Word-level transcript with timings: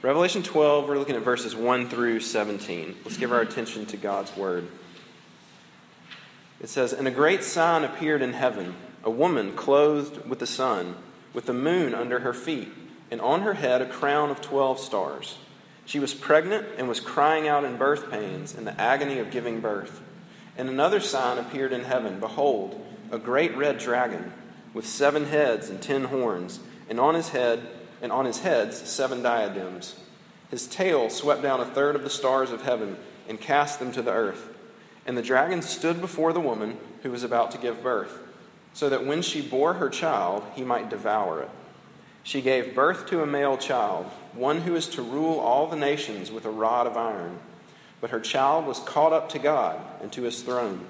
Revelation 0.00 0.44
12, 0.44 0.88
we're 0.88 0.96
looking 0.96 1.16
at 1.16 1.22
verses 1.22 1.56
1 1.56 1.88
through 1.88 2.20
17. 2.20 2.98
Let's 3.02 3.16
give 3.16 3.32
our 3.32 3.40
attention 3.40 3.84
to 3.86 3.96
God's 3.96 4.36
word. 4.36 4.68
It 6.60 6.68
says, 6.68 6.92
And 6.92 7.08
a 7.08 7.10
great 7.10 7.42
sign 7.42 7.82
appeared 7.82 8.22
in 8.22 8.32
heaven 8.32 8.76
a 9.02 9.10
woman 9.10 9.56
clothed 9.56 10.28
with 10.28 10.38
the 10.38 10.46
sun, 10.46 10.94
with 11.34 11.46
the 11.46 11.52
moon 11.52 11.96
under 11.96 12.20
her 12.20 12.32
feet, 12.32 12.68
and 13.10 13.20
on 13.20 13.42
her 13.42 13.54
head 13.54 13.82
a 13.82 13.88
crown 13.88 14.30
of 14.30 14.40
twelve 14.40 14.78
stars. 14.78 15.38
She 15.84 15.98
was 15.98 16.14
pregnant 16.14 16.68
and 16.76 16.88
was 16.88 17.00
crying 17.00 17.48
out 17.48 17.64
in 17.64 17.76
birth 17.76 18.08
pains 18.08 18.54
in 18.54 18.66
the 18.66 18.80
agony 18.80 19.18
of 19.18 19.32
giving 19.32 19.60
birth. 19.60 20.00
And 20.56 20.68
another 20.68 21.00
sign 21.00 21.38
appeared 21.38 21.72
in 21.72 21.82
heaven 21.82 22.20
Behold, 22.20 22.80
a 23.10 23.18
great 23.18 23.56
red 23.56 23.78
dragon, 23.78 24.32
with 24.72 24.86
seven 24.86 25.24
heads 25.24 25.68
and 25.68 25.82
ten 25.82 26.04
horns, 26.04 26.60
and 26.88 27.00
on 27.00 27.16
his 27.16 27.30
head 27.30 27.66
and 28.00 28.12
on 28.12 28.24
his 28.24 28.40
heads 28.40 28.76
seven 28.76 29.22
diadems. 29.22 29.96
His 30.50 30.66
tail 30.66 31.10
swept 31.10 31.42
down 31.42 31.60
a 31.60 31.66
third 31.66 31.94
of 31.94 32.02
the 32.02 32.10
stars 32.10 32.50
of 32.50 32.62
heaven 32.62 32.96
and 33.28 33.40
cast 33.40 33.78
them 33.78 33.92
to 33.92 34.02
the 34.02 34.12
earth. 34.12 34.48
And 35.06 35.16
the 35.16 35.22
dragon 35.22 35.62
stood 35.62 36.00
before 36.00 36.32
the 36.32 36.40
woman 36.40 36.78
who 37.02 37.10
was 37.10 37.22
about 37.22 37.50
to 37.52 37.58
give 37.58 37.82
birth, 37.82 38.18
so 38.72 38.88
that 38.88 39.06
when 39.06 39.22
she 39.22 39.40
bore 39.40 39.74
her 39.74 39.88
child, 39.88 40.42
he 40.54 40.62
might 40.62 40.90
devour 40.90 41.42
it. 41.42 41.50
She 42.22 42.42
gave 42.42 42.74
birth 42.74 43.06
to 43.06 43.22
a 43.22 43.26
male 43.26 43.56
child, 43.56 44.06
one 44.34 44.62
who 44.62 44.76
is 44.76 44.86
to 44.88 45.02
rule 45.02 45.38
all 45.38 45.66
the 45.66 45.76
nations 45.76 46.30
with 46.30 46.44
a 46.44 46.50
rod 46.50 46.86
of 46.86 46.96
iron. 46.96 47.38
But 48.00 48.10
her 48.10 48.20
child 48.20 48.66
was 48.66 48.80
caught 48.80 49.12
up 49.12 49.30
to 49.30 49.38
God 49.38 49.80
and 50.02 50.12
to 50.12 50.22
his 50.22 50.42
throne. 50.42 50.86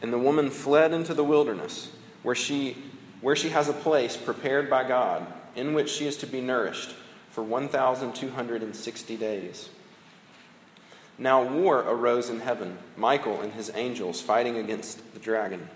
And 0.00 0.12
the 0.12 0.18
woman 0.18 0.50
fled 0.50 0.92
into 0.92 1.14
the 1.14 1.24
wilderness, 1.24 1.90
where 2.22 2.34
she, 2.34 2.76
where 3.20 3.36
she 3.36 3.50
has 3.50 3.68
a 3.68 3.74
place 3.74 4.16
prepared 4.16 4.70
by 4.70 4.88
God, 4.88 5.26
in 5.56 5.74
which 5.74 5.90
she 5.90 6.06
is 6.06 6.16
to 6.18 6.26
be 6.26 6.40
nourished 6.40 6.94
for 7.30 7.42
1,260 7.42 9.16
days. 9.16 9.68
Now 11.18 11.42
war 11.42 11.80
arose 11.80 12.28
in 12.28 12.40
heaven, 12.40 12.78
Michael 12.96 13.40
and 13.40 13.52
his 13.52 13.70
angels 13.74 14.20
fighting 14.20 14.56
against 14.56 15.14
the 15.14 15.20
dragon. 15.20 15.68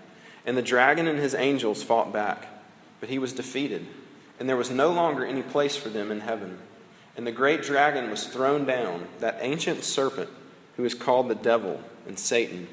And 0.45 0.57
the 0.57 0.61
dragon 0.61 1.07
and 1.07 1.19
his 1.19 1.35
angels 1.35 1.83
fought 1.83 2.11
back, 2.11 2.47
but 2.99 3.09
he 3.09 3.19
was 3.19 3.33
defeated, 3.33 3.85
and 4.39 4.49
there 4.49 4.57
was 4.57 4.71
no 4.71 4.91
longer 4.91 5.25
any 5.25 5.41
place 5.41 5.75
for 5.75 5.89
them 5.89 6.11
in 6.11 6.21
heaven. 6.21 6.57
And 7.15 7.27
the 7.27 7.31
great 7.31 7.61
dragon 7.61 8.09
was 8.09 8.27
thrown 8.27 8.65
down, 8.65 9.07
that 9.19 9.37
ancient 9.41 9.83
serpent 9.83 10.29
who 10.77 10.85
is 10.85 10.93
called 10.93 11.27
the 11.27 11.35
devil 11.35 11.81
and 12.07 12.17
Satan, 12.17 12.67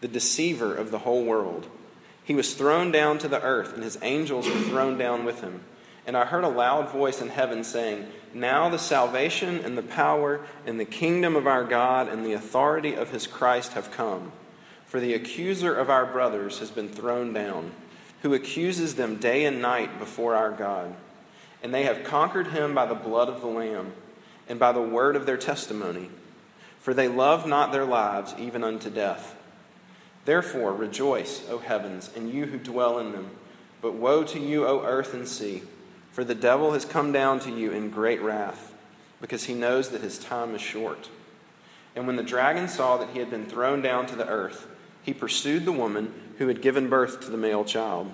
the 0.00 0.08
deceiver 0.08 0.74
of 0.74 0.90
the 0.90 0.98
whole 0.98 1.24
world. 1.24 1.68
He 2.24 2.34
was 2.34 2.54
thrown 2.54 2.92
down 2.92 3.18
to 3.18 3.28
the 3.28 3.42
earth, 3.42 3.74
and 3.74 3.82
his 3.82 3.98
angels 4.02 4.48
were 4.48 4.60
thrown 4.60 4.98
down 4.98 5.24
with 5.24 5.40
him. 5.40 5.62
And 6.06 6.16
I 6.16 6.24
heard 6.24 6.44
a 6.44 6.48
loud 6.48 6.90
voice 6.90 7.20
in 7.20 7.28
heaven 7.28 7.62
saying, 7.64 8.06
Now 8.34 8.68
the 8.68 8.78
salvation 8.78 9.60
and 9.60 9.78
the 9.78 9.82
power 9.82 10.40
and 10.66 10.78
the 10.78 10.84
kingdom 10.84 11.36
of 11.36 11.46
our 11.46 11.64
God 11.64 12.08
and 12.08 12.24
the 12.24 12.32
authority 12.32 12.94
of 12.94 13.10
his 13.10 13.26
Christ 13.26 13.72
have 13.72 13.90
come. 13.90 14.32
For 14.86 15.00
the 15.00 15.14
accuser 15.14 15.74
of 15.74 15.88
our 15.88 16.04
brothers 16.04 16.58
has 16.58 16.70
been 16.70 16.88
thrown 16.88 17.32
down, 17.32 17.72
who 18.22 18.34
accuses 18.34 18.96
them 18.96 19.16
day 19.16 19.44
and 19.44 19.62
night 19.62 19.98
before 19.98 20.34
our 20.34 20.50
God. 20.50 20.94
And 21.62 21.72
they 21.72 21.84
have 21.84 22.04
conquered 22.04 22.48
him 22.48 22.74
by 22.74 22.86
the 22.86 22.94
blood 22.94 23.28
of 23.28 23.40
the 23.40 23.46
Lamb 23.46 23.92
and 24.48 24.58
by 24.58 24.72
the 24.72 24.82
word 24.82 25.16
of 25.16 25.24
their 25.24 25.36
testimony 25.36 26.10
for 26.82 26.92
they 26.92 27.06
love 27.06 27.46
not 27.46 27.70
their 27.70 27.84
lives 27.84 28.34
even 28.40 28.64
unto 28.64 28.90
death. 28.90 29.36
Therefore, 30.24 30.74
rejoice, 30.74 31.48
O 31.48 31.58
heavens, 31.58 32.10
and 32.16 32.28
you 32.28 32.46
who 32.46 32.58
dwell 32.58 32.98
in 32.98 33.12
them. 33.12 33.30
But 33.80 33.94
woe 33.94 34.24
to 34.24 34.40
you, 34.40 34.66
O 34.66 34.82
earth 34.84 35.14
and 35.14 35.28
sea, 35.28 35.62
for 36.12 36.22
the 36.22 36.34
devil 36.34 36.72
has 36.72 36.84
come 36.84 37.10
down 37.10 37.40
to 37.40 37.50
you 37.50 37.72
in 37.72 37.90
great 37.90 38.20
wrath, 38.20 38.74
because 39.20 39.44
he 39.44 39.54
knows 39.54 39.88
that 39.88 40.02
his 40.02 40.18
time 40.18 40.54
is 40.54 40.60
short. 40.60 41.08
And 41.96 42.06
when 42.06 42.16
the 42.16 42.22
dragon 42.22 42.68
saw 42.68 42.96
that 42.98 43.10
he 43.10 43.18
had 43.18 43.30
been 43.30 43.46
thrown 43.46 43.82
down 43.82 44.06
to 44.06 44.16
the 44.16 44.28
earth, 44.28 44.66
he 45.02 45.12
pursued 45.12 45.64
the 45.64 45.72
woman 45.72 46.12
who 46.38 46.48
had 46.48 46.62
given 46.62 46.88
birth 46.88 47.20
to 47.20 47.30
the 47.30 47.36
male 47.36 47.64
child. 47.64 48.10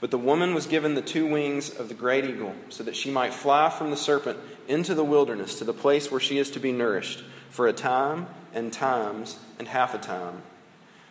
But 0.00 0.10
the 0.10 0.18
woman 0.18 0.54
was 0.54 0.66
given 0.66 0.94
the 0.94 1.02
two 1.02 1.26
wings 1.26 1.70
of 1.70 1.88
the 1.88 1.94
great 1.94 2.24
eagle, 2.24 2.54
so 2.68 2.84
that 2.84 2.96
she 2.96 3.10
might 3.10 3.32
fly 3.32 3.70
from 3.70 3.90
the 3.90 3.96
serpent 3.96 4.38
into 4.68 4.94
the 4.94 5.04
wilderness 5.04 5.58
to 5.58 5.64
the 5.64 5.72
place 5.72 6.10
where 6.10 6.20
she 6.20 6.38
is 6.38 6.50
to 6.50 6.60
be 6.60 6.72
nourished 6.72 7.24
for 7.48 7.66
a 7.66 7.72
time 7.72 8.26
and 8.52 8.72
times 8.72 9.38
and 9.58 9.68
half 9.68 9.94
a 9.94 9.98
time. 9.98 10.42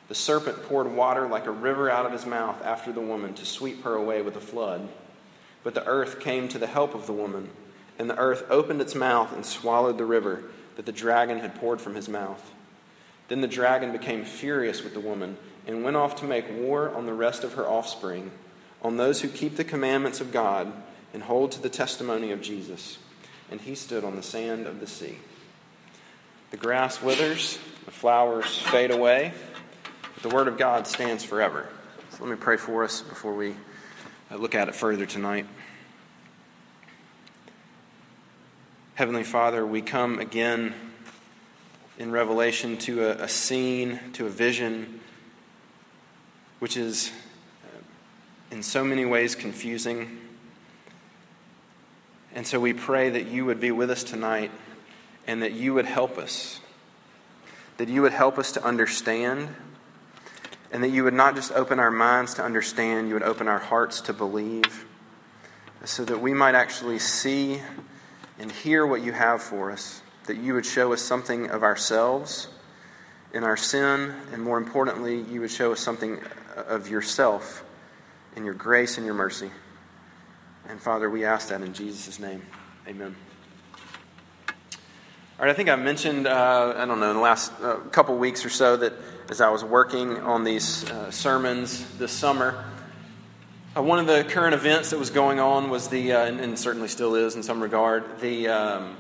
The 0.10 0.16
serpent 0.16 0.64
poured 0.64 0.92
water 0.92 1.28
like 1.28 1.46
a 1.46 1.52
river 1.52 1.90
out 1.90 2.06
of 2.06 2.12
his 2.12 2.26
mouth 2.26 2.62
after 2.64 2.92
the 2.92 3.02
woman 3.02 3.34
to 3.36 3.46
sweep 3.46 3.84
her 3.84 3.96
away 3.96 4.22
with 4.22 4.36
a 4.36 4.42
flood. 4.42 4.88
But 5.64 5.74
the 5.74 5.86
earth 5.86 6.20
came 6.20 6.48
to 6.50 6.60
the 6.60 6.68
help 6.68 6.94
of 6.94 7.08
the 7.08 7.14
woman, 7.14 7.50
and 7.98 8.10
the 8.10 8.18
earth 8.18 8.46
opened 8.50 8.82
its 8.82 8.96
mouth 8.96 9.34
and 9.34 9.46
swallowed 9.46 9.98
the 9.98 10.06
river 10.06 10.44
that 10.76 10.86
the 10.86 10.92
dragon 10.92 11.40
had 11.40 11.56
poured 11.56 11.80
from 11.80 11.96
his 11.96 12.10
mouth. 12.10 12.52
Then 13.28 13.42
the 13.42 13.48
dragon 13.48 13.92
became 13.92 14.26
furious 14.26 14.84
with 14.84 14.94
the 14.94 15.00
woman 15.00 15.38
and 15.66 15.84
went 15.84 15.96
off 15.96 16.16
to 16.18 16.26
make 16.26 16.52
war 16.52 16.94
on 16.94 17.06
the 17.06 17.14
rest 17.14 17.44
of 17.44 17.54
her 17.54 17.68
offspring, 17.68 18.32
on 18.82 18.98
those 18.98 19.22
who 19.22 19.30
keep 19.30 19.56
the 19.56 19.64
commandments 19.64 20.20
of 20.20 20.32
God 20.32 20.74
and 21.14 21.24
hold 21.24 21.52
to 21.54 21.62
the 21.62 21.70
testimony 21.70 22.32
of 22.32 22.42
Jesus. 22.42 22.98
And 23.50 23.62
he 23.62 23.76
stood 23.76 24.04
on 24.04 24.16
the 24.16 24.24
sand 24.24 24.68
of 24.68 24.80
the 24.80 24.88
sea. 24.88 25.20
The 26.52 26.58
grass 26.58 27.02
withers, 27.02 27.58
the 27.86 27.92
flowers 27.92 28.58
fade 28.58 28.92
away, 28.92 29.34
but 30.14 30.24
the 30.24 30.36
Word 30.36 30.48
of 30.48 30.58
God 30.58 30.86
stands 30.86 31.24
forever. 31.24 31.68
So 32.12 32.24
let 32.24 32.30
me 32.30 32.36
pray 32.36 32.58
for 32.58 32.84
us 32.84 33.02
before 33.02 33.34
we 33.34 33.56
look 34.36 34.56
at 34.56 34.68
it 34.68 34.76
further 34.76 35.06
tonight. 35.06 35.46
Heavenly 38.96 39.24
Father, 39.24 39.66
we 39.66 39.82
come 39.82 40.20
again 40.20 40.74
in 41.98 42.12
Revelation 42.12 42.78
to 42.78 43.06
a, 43.06 43.24
a 43.24 43.28
scene, 43.28 44.00
to 44.14 44.26
a 44.26 44.30
vision, 44.30 45.00
which 46.60 46.78
is 46.78 47.12
uh, 47.64 47.80
in 48.52 48.64
so 48.64 48.84
many 48.84 49.06
ways 49.06 49.36
confusing. 49.36 50.20
And 52.36 52.48
so 52.48 52.60
we 52.60 52.74
pray 52.74 53.10
that 53.10 53.28
you 53.28 53.46
would 53.46 53.60
be 53.60 53.72
with 53.72 53.92
us 53.92 54.04
tonight 54.04 54.52
and 55.28 55.42
that 55.44 55.54
you 55.54 55.74
would 55.74 55.86
help 55.86 56.18
us. 56.18 56.60
That 57.78 57.90
you 57.90 58.02
would 58.02 58.14
help 58.14 58.38
us 58.38 58.52
to 58.54 58.64
understand, 58.64 59.50
and 60.74 60.84
that 60.84 60.90
you 60.90 61.04
would 61.04 61.14
not 61.14 61.36
just 61.36 61.52
open 61.52 61.80
our 61.80 61.92
minds 61.92 62.34
to 62.34 62.44
understand, 62.44 63.08
you 63.08 63.14
would 63.14 63.24
open 63.24 63.48
our 63.48 63.60
hearts 63.60 64.02
to 64.02 64.12
believe, 64.12 64.86
so 65.86 66.04
that 66.04 66.20
we 66.20 66.34
might 66.34 66.56
actually 66.56 66.98
see 66.98 67.62
and 68.40 68.52
hear 68.52 68.86
what 68.86 69.04
you 69.04 69.12
have 69.12 69.42
for 69.42 69.72
us. 69.72 70.02
That 70.26 70.38
you 70.38 70.56
would 70.56 70.66
show 70.66 70.92
us 70.92 71.02
something 71.02 71.52
of 71.52 71.62
ourselves 71.62 72.48
in 73.34 73.44
our 73.44 73.56
sin, 73.56 74.16
and 74.32 74.42
more 74.42 74.58
importantly, 74.58 75.22
you 75.22 75.42
would 75.42 75.52
show 75.52 75.72
us 75.74 75.80
something 75.80 76.20
of 76.56 76.90
yourself 76.90 77.64
in 78.36 78.44
your 78.44 78.56
grace 78.56 78.98
and 78.98 79.06
your 79.06 79.16
mercy. 79.16 79.52
And 80.68 80.82
Father, 80.82 81.08
we 81.08 81.24
ask 81.24 81.50
that 81.50 81.62
in 81.62 81.74
Jesus' 81.74 82.18
name. 82.18 82.42
Amen. 82.88 83.16
All 84.48 85.46
right, 85.46 85.52
I 85.52 85.54
think 85.54 85.70
I 85.70 85.76
mentioned, 85.76 86.26
uh, 86.26 86.74
I 86.76 86.86
don't 86.86 87.00
know, 87.00 87.12
in 87.12 87.18
the 87.18 87.22
last 87.22 87.52
uh, 87.62 87.76
couple 87.92 88.18
weeks 88.18 88.44
or 88.44 88.50
so 88.50 88.78
that 88.78 88.94
as 89.30 89.42
I 89.42 89.50
was 89.50 89.64
working 89.64 90.18
on 90.20 90.44
these 90.44 90.90
uh, 90.90 91.10
sermons 91.10 91.98
this 91.98 92.12
summer, 92.12 92.66
uh, 93.76 93.82
one 93.82 94.00
of 94.00 94.06
the 94.06 94.24
current 94.24 94.54
events 94.54 94.90
that 94.90 95.00
was 95.00 95.10
going 95.10 95.40
on 95.40 95.70
was 95.70 95.88
the, 95.88 96.12
uh, 96.12 96.26
and, 96.26 96.40
and, 96.40 96.60
certainly 96.60 96.88
still 96.88 97.16
is 97.16 97.36
in 97.36 97.42
some 97.42 97.62
regard, 97.62 98.20
the, 98.20 98.48
um, 98.50 98.98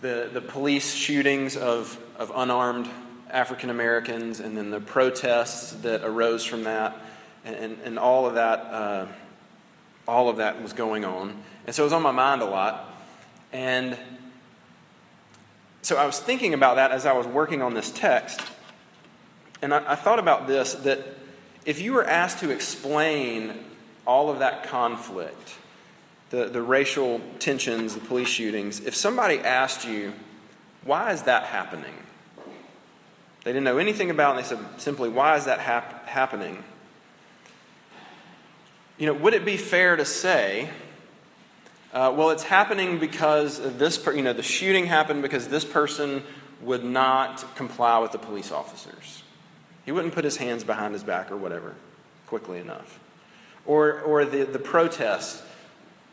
the, 0.00 0.28
the 0.32 0.40
police 0.40 0.92
shootings 0.92 1.56
of, 1.56 1.98
of 2.18 2.32
unarmed 2.34 2.88
African 3.30 3.70
Americans 3.70 4.40
and 4.40 4.56
then 4.56 4.70
the 4.70 4.80
protests 4.80 5.72
that 5.82 6.02
arose 6.04 6.44
from 6.44 6.64
that 6.64 6.96
and, 7.44 7.54
and, 7.54 7.78
and 7.84 7.98
all 7.98 8.26
of 8.26 8.34
that, 8.34 8.58
uh, 8.60 9.06
all 10.06 10.28
of 10.28 10.38
that 10.38 10.62
was 10.62 10.72
going 10.72 11.04
on. 11.04 11.34
And 11.66 11.74
so 11.74 11.84
it 11.84 11.86
was 11.86 11.92
on 11.92 12.02
my 12.02 12.10
mind 12.10 12.42
a 12.42 12.46
lot. 12.46 12.92
And 13.52 13.96
so 15.82 15.96
I 15.96 16.06
was 16.06 16.18
thinking 16.18 16.54
about 16.54 16.76
that 16.76 16.90
as 16.90 17.06
I 17.06 17.12
was 17.12 17.26
working 17.26 17.62
on 17.62 17.72
this 17.74 17.90
text. 17.90 18.40
And 19.64 19.72
I, 19.72 19.92
I, 19.92 19.94
thought 19.94 20.18
about 20.18 20.46
this 20.46 20.74
that 20.74 21.00
if 21.64 21.80
you 21.80 21.94
were 21.94 22.04
asked 22.04 22.40
to 22.40 22.50
explain 22.50 23.54
all 24.06 24.28
of 24.28 24.40
that 24.40 24.64
conflict, 24.64 25.54
the, 26.28 26.50
the 26.50 26.60
racial 26.60 27.22
tensions, 27.38 27.94
the 27.94 28.00
police 28.00 28.28
shootings, 28.28 28.80
if 28.80 28.94
somebody 28.94 29.38
asked 29.38 29.88
you, 29.88 30.12
why 30.84 31.12
is 31.12 31.22
that 31.22 31.44
happening? 31.44 31.94
They 33.44 33.52
didn't 33.52 33.64
know 33.64 33.78
anything 33.78 34.10
about 34.10 34.36
it, 34.36 34.50
and 34.50 34.60
they 34.60 34.68
said 34.68 34.80
simply, 34.82 35.08
why 35.08 35.36
is 35.36 35.46
that 35.46 35.60
hap- 35.60 36.08
happening? 36.08 36.62
You 38.98 39.06
know, 39.06 39.14
would 39.14 39.32
it 39.32 39.46
be 39.46 39.56
fair 39.56 39.96
to 39.96 40.04
say 40.04 40.68
uh, 41.94 42.12
well, 42.14 42.30
it's 42.30 42.42
happening 42.42 42.98
because 42.98 43.60
this, 43.78 43.96
per- 43.96 44.12
you 44.12 44.22
know, 44.22 44.34
the 44.34 44.42
shooting 44.42 44.84
happened 44.84 45.22
because 45.22 45.48
this 45.48 45.64
person 45.64 46.22
would 46.60 46.84
not 46.84 47.44
comply 47.54 47.98
with 48.00 48.12
the 48.12 48.18
police 48.18 48.52
officers. 48.52 49.23
He 49.84 49.92
wouldn't 49.92 50.14
put 50.14 50.24
his 50.24 50.38
hands 50.38 50.64
behind 50.64 50.94
his 50.94 51.04
back 51.04 51.30
or 51.30 51.36
whatever 51.36 51.74
quickly 52.26 52.58
enough. 52.58 52.98
Or, 53.66 54.00
or 54.00 54.24
the, 54.24 54.44
the 54.44 54.58
protest 54.58 55.42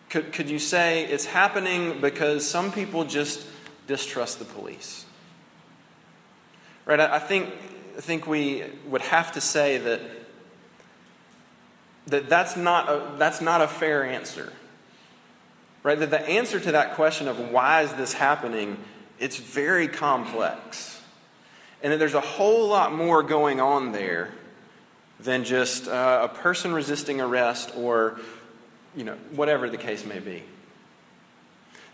Could, 0.10 0.34
could 0.34 0.50
you 0.50 0.60
say 0.60 1.06
it's 1.06 1.26
happening 1.26 2.02
because 2.02 2.46
some 2.48 2.72
people 2.72 3.06
just 3.06 3.48
distrust 3.88 4.40
the 4.40 4.46
police? 4.46 5.06
Right? 6.86 7.00
I, 7.00 7.16
I 7.16 7.20
think, 7.20 7.50
I 7.98 8.02
think 8.02 8.28
we 8.28 8.64
would 8.88 9.02
have 9.02 9.32
to 9.34 9.42
say 9.42 9.78
that, 9.78 10.02
that 12.08 12.30
that's, 12.30 12.58
not 12.58 12.90
a, 12.90 13.18
that's 13.18 13.40
not 13.40 13.62
a 13.62 13.68
fair 13.68 14.04
answer. 14.04 14.52
Right? 15.84 15.98
That 15.98 16.12
the 16.12 16.28
answer 16.28 16.60
to 16.60 16.72
that 16.74 16.96
question 16.96 17.28
of 17.28 17.40
why 17.52 17.84
is 17.84 17.94
this 17.94 18.14
happening, 18.14 18.78
it's 19.18 19.38
very 19.38 19.88
complex. 19.88 21.01
And 21.84 21.94
that 21.94 21.98
there's 21.98 22.14
a 22.14 22.22
whole 22.22 22.68
lot 22.68 22.94
more 22.94 23.24
going 23.24 23.60
on 23.60 23.92
there 23.92 24.32
than 25.20 25.44
just 25.44 25.88
uh, 25.88 26.22
a 26.24 26.28
person 26.28 26.74
resisting 26.74 27.22
arrest 27.22 27.72
or, 27.76 28.20
you 28.96 29.04
know, 29.04 29.16
whatever 29.32 29.70
the 29.70 29.78
case 29.78 30.06
may 30.06 30.20
be. 30.20 30.44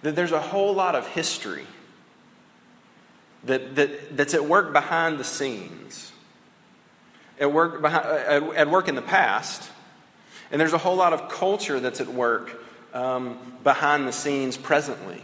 That 0.02 0.16
there's 0.16 0.32
a 0.32 0.42
whole 0.42 0.74
lot 0.74 0.96
of 0.96 1.08
history 1.08 1.66
that, 3.44 3.76
that, 3.76 4.16
that's 4.16 4.34
at 4.34 4.46
work 4.46 4.74
behind 4.74 5.20
the 5.20 5.24
scenes, 5.24 6.12
at 7.40 7.52
work, 7.52 7.82
behind, 7.82 8.06
at, 8.06 8.44
at 8.56 8.70
work 8.70 8.88
in 8.88 8.96
the 8.96 9.02
past, 9.02 9.70
and 10.52 10.60
there's 10.62 10.74
a 10.74 10.78
whole 10.78 10.96
lot 10.96 11.14
of 11.14 11.30
culture 11.30 11.80
that's 11.80 12.00
at 12.00 12.08
work 12.08 12.62
um, 12.94 13.38
behind 13.64 14.08
the 14.08 14.14
scenes 14.14 14.58
presently. 14.58 15.22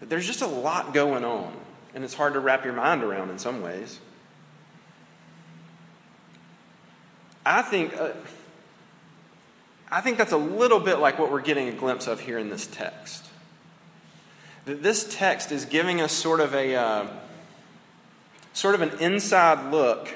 There's 0.00 0.26
just 0.26 0.42
a 0.42 0.46
lot 0.46 0.94
going 0.94 1.24
on, 1.24 1.54
and 1.94 2.04
it's 2.04 2.14
hard 2.14 2.34
to 2.34 2.40
wrap 2.40 2.64
your 2.64 2.74
mind 2.74 3.02
around 3.02 3.30
in 3.30 3.38
some 3.38 3.62
ways. 3.62 3.98
I 7.44 7.62
think, 7.62 7.96
uh, 7.96 8.12
I 9.90 10.00
think 10.00 10.16
that's 10.16 10.32
a 10.32 10.36
little 10.36 10.80
bit 10.80 10.98
like 10.98 11.18
what 11.18 11.30
we're 11.30 11.40
getting 11.42 11.68
a 11.68 11.72
glimpse 11.72 12.06
of 12.06 12.20
here 12.20 12.38
in 12.38 12.50
this 12.50 12.66
text. 12.66 13.26
That 14.64 14.82
this 14.82 15.12
text 15.12 15.50
is 15.50 15.64
giving 15.64 16.00
us 16.00 16.12
sort 16.12 16.38
of 16.38 16.54
a 16.54 16.76
uh, 16.76 17.06
sort 18.52 18.74
of 18.74 18.82
an 18.82 18.90
inside 19.00 19.72
look 19.72 20.14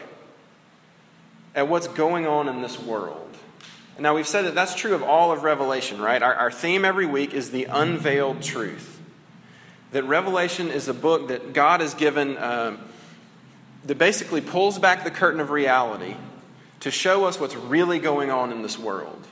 at 1.55 1.69
what's 1.69 1.88
going 1.88 2.26
on 2.26 2.49
in 2.49 2.62
this 2.62 2.79
world. 2.79 3.22
Now, 3.99 4.14
we've 4.14 4.29
said 4.29 4.44
that 4.44 4.55
that's 4.55 4.75
true 4.75 4.94
of 4.94 5.02
all 5.02 5.32
of 5.32 5.43
Revelation, 5.43 6.00
right? 6.00 6.22
Our, 6.22 6.34
our 6.34 6.50
theme 6.50 6.84
every 6.84 7.06
week 7.06 7.32
is 7.32 7.50
the 7.50 7.64
unveiled 7.64 8.43
truth. 8.43 8.95
That 9.92 10.04
Revelation 10.04 10.68
is 10.68 10.88
a 10.88 10.94
book 10.94 11.28
that 11.28 11.52
God 11.52 11.80
has 11.80 11.94
given, 11.94 12.36
uh, 12.36 12.76
that 13.84 13.98
basically 13.98 14.40
pulls 14.40 14.78
back 14.78 15.04
the 15.04 15.10
curtain 15.10 15.40
of 15.40 15.50
reality 15.50 16.16
to 16.80 16.90
show 16.90 17.24
us 17.24 17.40
what's 17.40 17.56
really 17.56 17.98
going 17.98 18.30
on 18.30 18.52
in 18.52 18.62
this 18.62 18.78
world. 18.78 19.26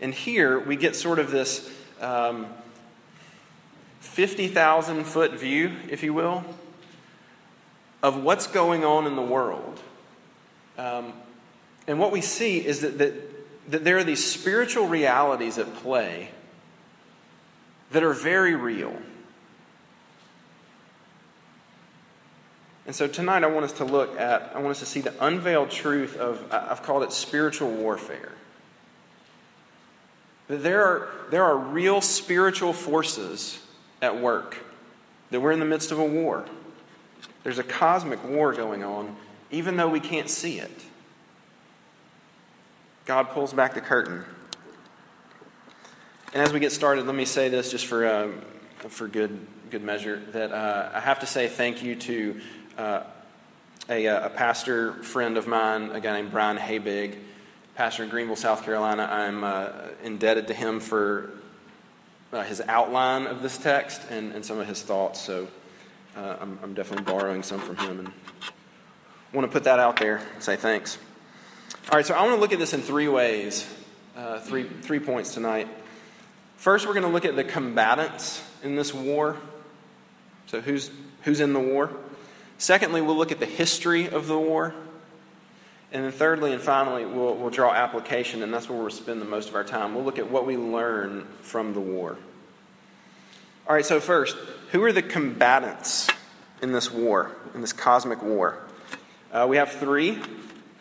And 0.00 0.14
here 0.14 0.58
we 0.58 0.76
get 0.76 0.96
sort 0.96 1.18
of 1.18 1.30
this 1.30 1.70
um, 2.00 2.46
50,000 4.00 5.04
foot 5.04 5.32
view, 5.32 5.72
if 5.88 6.02
you 6.02 6.12
will, 6.12 6.44
of 8.02 8.22
what's 8.22 8.46
going 8.46 8.84
on 8.84 9.06
in 9.06 9.16
the 9.16 9.22
world. 9.22 9.80
Um, 10.76 11.12
and 11.86 11.98
what 11.98 12.12
we 12.12 12.20
see 12.20 12.58
is 12.64 12.80
that, 12.80 12.98
that, 12.98 13.14
that 13.70 13.84
there 13.84 13.98
are 13.98 14.04
these 14.04 14.24
spiritual 14.24 14.86
realities 14.86 15.58
at 15.58 15.72
play 15.76 16.30
that 17.92 18.02
are 18.02 18.12
very 18.12 18.54
real. 18.54 18.96
And 22.84 22.96
so 22.96 23.06
tonight 23.06 23.44
I 23.44 23.46
want 23.46 23.64
us 23.64 23.72
to 23.74 23.84
look 23.84 24.18
at, 24.18 24.52
I 24.54 24.58
want 24.58 24.72
us 24.72 24.80
to 24.80 24.86
see 24.86 25.00
the 25.00 25.14
unveiled 25.24 25.70
truth 25.70 26.16
of, 26.16 26.44
I've 26.52 26.82
called 26.82 27.04
it 27.04 27.12
spiritual 27.12 27.70
warfare. 27.70 28.32
That 30.48 30.62
there 30.62 30.84
are, 30.84 31.08
there 31.30 31.44
are 31.44 31.56
real 31.56 32.00
spiritual 32.00 32.72
forces 32.72 33.60
at 34.00 34.20
work, 34.20 34.58
that 35.30 35.40
we're 35.40 35.52
in 35.52 35.60
the 35.60 35.64
midst 35.66 35.92
of 35.92 35.98
a 35.98 36.04
war. 36.04 36.44
There's 37.44 37.58
a 37.58 37.64
cosmic 37.64 38.22
war 38.24 38.52
going 38.52 38.82
on, 38.82 39.16
even 39.50 39.76
though 39.76 39.88
we 39.88 40.00
can't 40.00 40.28
see 40.28 40.58
it. 40.58 40.84
God 43.04 43.30
pulls 43.30 43.52
back 43.52 43.74
the 43.74 43.80
curtain. 43.80 44.24
And 46.34 46.40
as 46.40 46.50
we 46.50 46.60
get 46.60 46.72
started, 46.72 47.04
let 47.04 47.14
me 47.14 47.26
say 47.26 47.50
this 47.50 47.70
just 47.70 47.84
for, 47.84 48.06
uh, 48.06 48.28
for 48.88 49.06
good, 49.06 49.38
good 49.70 49.82
measure 49.82 50.22
that 50.32 50.50
uh, 50.50 50.88
I 50.94 51.00
have 51.00 51.20
to 51.20 51.26
say 51.26 51.46
thank 51.46 51.82
you 51.82 51.94
to 51.94 52.40
uh, 52.78 53.02
a, 53.90 54.06
uh, 54.06 54.26
a, 54.26 54.30
pastor 54.30 54.94
friend 55.02 55.36
of 55.36 55.46
mine, 55.46 55.90
a 55.90 56.00
guy 56.00 56.14
named 56.14 56.30
Brian 56.30 56.56
Habig, 56.56 57.18
pastor 57.74 58.04
in 58.04 58.08
Greenville, 58.08 58.36
South 58.36 58.64
Carolina. 58.64 59.06
I'm 59.10 59.44
uh, 59.44 59.72
indebted 60.02 60.46
to 60.46 60.54
him 60.54 60.80
for 60.80 61.34
uh, 62.32 62.42
his 62.44 62.62
outline 62.62 63.26
of 63.26 63.42
this 63.42 63.58
text 63.58 64.00
and, 64.08 64.32
and 64.32 64.42
some 64.42 64.58
of 64.58 64.66
his 64.66 64.80
thoughts. 64.80 65.20
So 65.20 65.48
I'm, 66.16 66.58
I'm 66.62 66.72
definitely 66.72 67.04
borrowing 67.04 67.42
some 67.42 67.60
from 67.60 67.76
him 67.76 67.98
and 67.98 68.12
want 69.34 69.46
to 69.46 69.52
put 69.52 69.64
that 69.64 69.78
out 69.78 69.96
there 69.98 70.16
and 70.32 70.42
say 70.42 70.56
thanks. 70.56 70.96
All 71.90 71.96
right, 71.96 72.06
so 72.06 72.14
I 72.14 72.22
want 72.22 72.36
to 72.36 72.40
look 72.40 72.52
at 72.54 72.58
this 72.58 72.72
in 72.72 72.80
three 72.80 73.08
ways, 73.08 73.66
uh, 74.16 74.40
three, 74.40 74.64
three 74.64 75.00
points 75.00 75.34
tonight. 75.34 75.68
First, 76.62 76.86
we're 76.86 76.92
going 76.92 77.02
to 77.02 77.08
look 77.08 77.24
at 77.24 77.34
the 77.34 77.42
combatants 77.42 78.40
in 78.62 78.76
this 78.76 78.94
war. 78.94 79.36
So, 80.46 80.60
who's, 80.60 80.92
who's 81.22 81.40
in 81.40 81.54
the 81.54 81.58
war? 81.58 81.90
Secondly, 82.56 83.00
we'll 83.00 83.16
look 83.16 83.32
at 83.32 83.40
the 83.40 83.46
history 83.46 84.08
of 84.08 84.28
the 84.28 84.38
war. 84.38 84.72
And 85.90 86.04
then, 86.04 86.12
thirdly 86.12 86.52
and 86.52 86.62
finally, 86.62 87.04
we'll, 87.04 87.34
we'll 87.34 87.50
draw 87.50 87.74
application, 87.74 88.44
and 88.44 88.54
that's 88.54 88.68
where 88.68 88.78
we'll 88.78 88.90
spend 88.90 89.20
the 89.20 89.24
most 89.24 89.48
of 89.48 89.56
our 89.56 89.64
time. 89.64 89.96
We'll 89.96 90.04
look 90.04 90.20
at 90.20 90.30
what 90.30 90.46
we 90.46 90.56
learn 90.56 91.26
from 91.40 91.74
the 91.74 91.80
war. 91.80 92.16
All 93.66 93.74
right, 93.74 93.84
so 93.84 93.98
first, 93.98 94.36
who 94.70 94.84
are 94.84 94.92
the 94.92 95.02
combatants 95.02 96.10
in 96.62 96.70
this 96.70 96.92
war, 96.92 97.32
in 97.56 97.60
this 97.60 97.72
cosmic 97.72 98.22
war? 98.22 98.56
Uh, 99.32 99.48
we 99.50 99.56
have 99.56 99.72
three. 99.72 100.22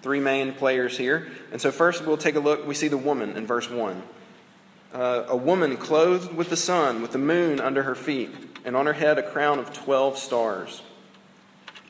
Three 0.04 0.19
main 0.19 0.54
players 0.54 0.95
here. 0.95 1.31
And 1.51 1.60
so, 1.60 1.72
first, 1.72 2.06
we'll 2.06 2.18
take 2.18 2.36
a 2.36 2.39
look. 2.39 2.68
We 2.68 2.75
see 2.75 2.88
the 2.88 2.98
woman 2.98 3.36
in 3.36 3.48
verse 3.48 3.68
1. 3.68 4.04
Uh, 4.94 5.24
a 5.30 5.38
woman 5.38 5.78
clothed 5.78 6.34
with 6.34 6.50
the 6.50 6.58
sun, 6.58 7.02
with 7.02 7.12
the 7.12 7.18
moon 7.18 7.60
under 7.62 7.84
her 7.84 7.96
feet, 7.96 8.30
and 8.66 8.76
on 8.76 8.86
her 8.86 8.94
head 8.94 9.18
a 9.18 9.24
crown 9.24 9.58
of 9.58 9.74
12 9.74 10.18
stars. 10.18 10.82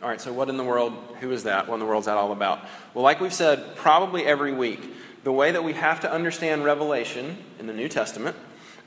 All 0.04 0.10
right, 0.10 0.22
so 0.22 0.34
what 0.34 0.50
in 0.50 0.58
the 0.58 0.64
world, 0.64 0.94
who 1.20 1.32
is 1.32 1.44
that? 1.44 1.68
What 1.68 1.76
in 1.76 1.80
the 1.80 1.86
world 1.86 2.02
is 2.02 2.06
that 2.06 2.18
all 2.18 2.32
about? 2.32 2.60
Well, 2.94 3.04
like 3.04 3.20
we've 3.20 3.34
said 3.34 3.76
probably 3.76 4.26
every 4.26 4.52
week, 4.52 4.94
the 5.24 5.32
way 5.32 5.52
that 5.52 5.64
we 5.64 5.74
have 5.74 6.00
to 6.02 6.12
understand 6.12 6.64
Revelation 6.64 7.38
in 7.60 7.68
the 7.68 7.74
New 7.74 7.88
Testament 7.88 8.36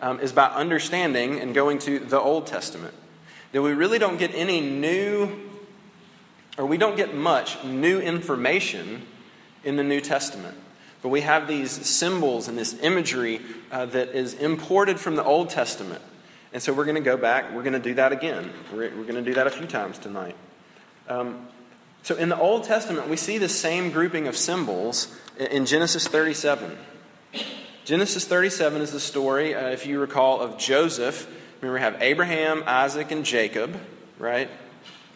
um, 0.00 0.18
is 0.20 0.32
by 0.32 0.46
understanding 0.46 1.38
and 1.38 1.54
going 1.54 1.78
to 1.80 2.00
the 2.00 2.18
Old 2.18 2.46
Testament. 2.46 2.94
That 3.52 3.62
we 3.62 3.72
really 3.72 3.98
don't 3.98 4.18
get 4.18 4.34
any 4.34 4.60
new, 4.60 5.50
or 6.58 6.66
we 6.66 6.76
don't 6.76 6.96
get 6.96 7.14
much 7.14 7.62
new 7.62 8.00
information 8.00 9.02
in 9.62 9.76
the 9.76 9.84
New 9.84 10.00
Testament. 10.00 10.56
But 11.04 11.10
we 11.10 11.20
have 11.20 11.46
these 11.46 11.70
symbols 11.70 12.48
and 12.48 12.56
this 12.56 12.80
imagery 12.80 13.42
uh, 13.70 13.84
that 13.84 14.16
is 14.16 14.32
imported 14.32 14.98
from 14.98 15.16
the 15.16 15.22
Old 15.22 15.50
Testament. 15.50 16.00
And 16.54 16.62
so 16.62 16.72
we're 16.72 16.86
going 16.86 16.94
to 16.94 17.02
go 17.02 17.18
back. 17.18 17.52
We're 17.52 17.62
going 17.62 17.74
to 17.74 17.78
do 17.78 17.92
that 17.96 18.12
again. 18.12 18.50
We're, 18.72 18.88
we're 18.88 19.04
going 19.04 19.16
to 19.16 19.22
do 19.22 19.34
that 19.34 19.46
a 19.46 19.50
few 19.50 19.66
times 19.66 19.98
tonight. 19.98 20.34
Um, 21.06 21.46
so 22.04 22.14
in 22.14 22.30
the 22.30 22.38
Old 22.38 22.64
Testament, 22.64 23.10
we 23.10 23.18
see 23.18 23.36
the 23.36 23.50
same 23.50 23.90
grouping 23.90 24.28
of 24.28 24.34
symbols 24.34 25.14
in 25.38 25.66
Genesis 25.66 26.08
37. 26.08 26.74
Genesis 27.84 28.24
37 28.24 28.80
is 28.80 28.90
the 28.90 28.98
story, 28.98 29.54
uh, 29.54 29.68
if 29.68 29.84
you 29.84 30.00
recall, 30.00 30.40
of 30.40 30.56
Joseph. 30.56 31.28
Remember, 31.60 31.74
we 31.74 31.80
have 31.82 32.00
Abraham, 32.00 32.64
Isaac, 32.66 33.10
and 33.10 33.26
Jacob, 33.26 33.78
right? 34.18 34.48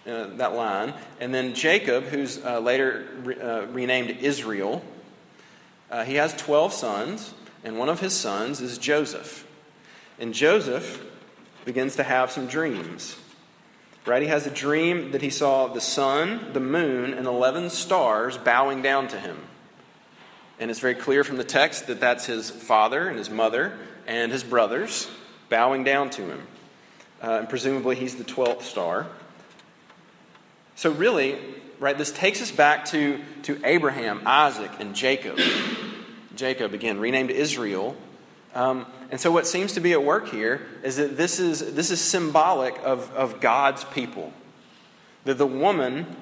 uh, 0.09 0.27
that 0.37 0.55
line. 0.55 0.95
And 1.21 1.35
then 1.35 1.55
Jacob, 1.55 2.05
who's 2.05 2.43
uh, 2.45 2.61
later 2.61 3.07
re- 3.23 3.41
uh, 3.41 3.67
renamed 3.67 4.11
Israel, 4.11 4.83
uh, 5.91 6.05
he 6.05 6.15
has 6.17 6.35
12 6.35 6.73
sons, 6.73 7.35
and 7.65 7.79
one 7.79 7.89
of 7.89 8.01
his 8.01 8.15
sons 8.15 8.61
is 8.61 8.79
Joseph. 8.79 9.47
And 10.19 10.35
Joseph 10.35 11.05
begins 11.65 11.97
to 11.97 12.03
have 12.03 12.31
some 12.31 12.47
dreams. 12.47 13.17
Right? 14.05 14.23
He 14.23 14.29
has 14.29 14.47
a 14.47 14.51
dream 14.51 15.13
that 15.13 15.23
he 15.23 15.31
saw 15.31 15.67
the 15.67 15.81
sun, 15.81 16.53
the 16.53 16.61
moon, 16.61 17.13
and 17.13 17.27
11 17.27 17.71
stars 17.71 18.39
bowing 18.39 18.81
down 18.81 19.09
to 19.09 19.21
him. 19.21 19.37
And 20.59 20.71
it's 20.71 20.81
very 20.81 20.95
clear 20.95 21.25
from 21.25 21.37
the 21.37 21.45
text 21.45 21.87
that 21.87 22.01
that's 22.01 22.27
his 22.27 22.51
father 22.51 23.09
and 23.09 23.19
his 23.19 23.31
mother 23.31 23.79
and 24.07 24.33
his 24.33 24.43
brothers 24.43 25.09
bowing 25.49 25.85
down 25.85 26.11
to 26.11 26.23
him. 26.23 26.47
Uh, 27.23 27.39
and 27.41 27.49
presumably 27.49 27.97
he's 27.97 28.17
the 28.17 28.25
12th 28.25 28.63
star. 28.63 29.07
So, 30.75 30.91
really, 30.91 31.39
right, 31.81 31.97
this 31.97 32.11
takes 32.11 32.43
us 32.43 32.51
back 32.51 32.85
to, 32.87 33.21
to 33.45 33.61
Abraham, 33.65 34.23
Isaac, 34.27 34.71
and 34.79 34.95
Jacob. 34.95 35.39
Jacob, 36.35 36.75
again, 36.75 36.99
renamed 37.01 37.31
Israel. 37.31 37.97
Um, 38.55 38.87
and 39.11 39.21
so, 39.21 39.31
what 39.31 39.47
seems 39.47 39.73
to 39.75 39.81
be 39.81 39.93
at 39.93 40.03
work 40.03 40.29
here 40.29 40.67
is 40.83 40.97
that 40.97 41.17
this 41.17 41.41
is, 41.41 41.75
this 41.75 41.91
is 41.91 42.01
symbolic 42.01 42.79
of, 42.85 43.15
of 43.15 43.41
God's 43.41 43.85
people. 43.85 44.33
That 45.25 45.39
the 45.39 45.47
woman 45.47 46.17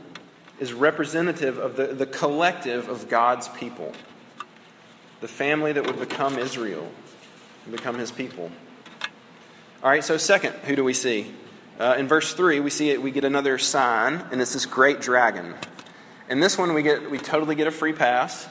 is 0.59 0.73
representative 0.73 1.59
of 1.59 1.77
the, 1.77 1.89
the 1.89 2.07
collective 2.07 2.89
of 2.89 3.09
God's 3.09 3.49
people, 3.49 3.93
the 5.21 5.29
family 5.29 5.73
that 5.73 5.87
would 5.87 5.99
become 5.99 6.39
Israel. 6.39 6.89
and 7.65 7.73
become 7.77 7.99
his 7.99 8.11
people. 8.11 8.51
All 9.83 9.91
right, 9.91 10.03
so 10.03 10.17
second, 10.17 10.55
who 10.65 10.75
do 10.75 10.83
we 10.83 10.95
see? 10.95 11.33
Uh, 11.79 11.95
in 11.99 12.09
verse 12.09 12.33
3, 12.33 12.61
we 12.61 12.71
see 12.71 12.91
it, 12.91 13.03
we 13.03 13.11
get 13.11 13.25
another 13.25 13.59
sign, 13.59 14.25
and 14.31 14.41
it's 14.41 14.55
this 14.55 14.67
great 14.67 15.01
dragon. 15.01 15.55
And 16.29 16.43
this 16.43 16.57
one, 16.57 16.75
we, 16.75 16.83
get, 16.83 17.11
we 17.11 17.19
totally 17.19 17.55
get 17.55 17.67
a 17.67 17.71
free 17.71 17.93
pass 17.93 18.49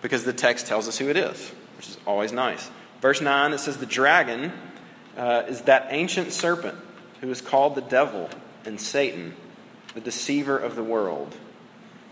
because 0.00 0.24
the 0.24 0.32
text 0.32 0.66
tells 0.66 0.88
us 0.88 0.98
who 0.98 1.08
it 1.08 1.16
is, 1.16 1.50
which 1.76 1.88
is 1.88 1.98
always 2.06 2.32
nice. 2.32 2.70
Verse 3.00 3.20
9, 3.20 3.52
it 3.52 3.58
says, 3.58 3.78
The 3.78 3.86
dragon 3.86 4.52
uh, 5.16 5.44
is 5.48 5.62
that 5.62 5.88
ancient 5.90 6.32
serpent 6.32 6.78
who 7.20 7.30
is 7.30 7.40
called 7.40 7.74
the 7.74 7.82
devil 7.82 8.30
and 8.64 8.80
Satan, 8.80 9.34
the 9.94 10.00
deceiver 10.00 10.56
of 10.56 10.76
the 10.76 10.84
world. 10.84 11.34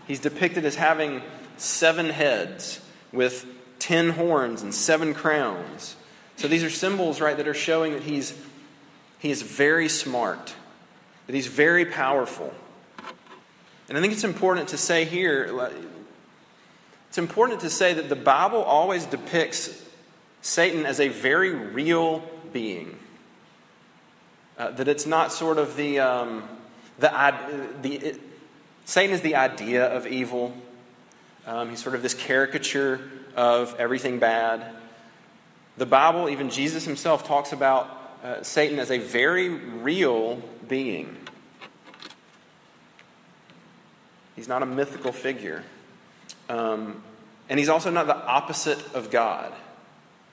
He's 0.07 0.19
depicted 0.19 0.65
as 0.65 0.75
having 0.75 1.21
seven 1.57 2.09
heads 2.09 2.81
with 3.11 3.45
ten 3.79 4.09
horns 4.11 4.61
and 4.61 4.73
seven 4.73 5.13
crowns. 5.13 5.95
So 6.35 6.47
these 6.47 6.63
are 6.63 6.69
symbols, 6.69 7.19
right, 7.19 7.35
that 7.37 7.47
are 7.47 7.53
showing 7.53 7.93
that 7.93 8.03
he's, 8.03 8.33
he 9.19 9.31
is 9.31 9.41
very 9.41 9.89
smart, 9.89 10.53
that 11.27 11.35
he's 11.35 11.47
very 11.47 11.85
powerful. 11.85 12.53
And 13.89 13.97
I 13.97 14.01
think 14.01 14.13
it's 14.13 14.23
important 14.23 14.69
to 14.69 14.77
say 14.77 15.05
here, 15.05 15.71
it's 17.09 17.17
important 17.17 17.61
to 17.61 17.69
say 17.69 17.93
that 17.93 18.09
the 18.09 18.15
Bible 18.15 18.61
always 18.61 19.05
depicts 19.05 19.83
Satan 20.41 20.85
as 20.85 20.99
a 20.99 21.09
very 21.09 21.53
real 21.53 22.23
being. 22.51 22.97
Uh, 24.57 24.71
that 24.71 24.87
it's 24.87 25.05
not 25.05 25.31
sort 25.31 25.57
of 25.57 25.75
the, 25.75 25.99
um, 25.99 26.43
the, 26.99 27.09
the 27.81 27.95
it, 27.95 28.21
Satan 28.85 29.13
is 29.13 29.21
the 29.21 29.35
idea 29.35 29.85
of 29.85 30.07
evil. 30.07 30.53
Um, 31.45 31.69
he's 31.69 31.83
sort 31.83 31.93
of 31.93 32.01
this 32.01 32.13
caricature 32.13 32.99
of 33.35 33.75
everything 33.77 34.19
bad. 34.19 34.65
The 35.77 35.85
Bible, 35.85 36.29
even 36.29 36.49
Jesus 36.49 36.85
himself, 36.85 37.25
talks 37.25 37.51
about 37.51 38.17
uh, 38.23 38.41
Satan 38.41 38.79
as 38.79 38.89
a 38.89 38.97
very 38.97 39.49
real 39.49 40.41
being. 40.67 41.15
He's 44.35 44.47
not 44.47 44.61
a 44.61 44.65
mythical 44.65 45.11
figure. 45.11 45.63
Um, 46.49 47.01
and 47.49 47.59
he's 47.59 47.69
also 47.69 47.89
not 47.89 48.07
the 48.07 48.15
opposite 48.15 48.93
of 48.93 49.09
God, 49.09 49.53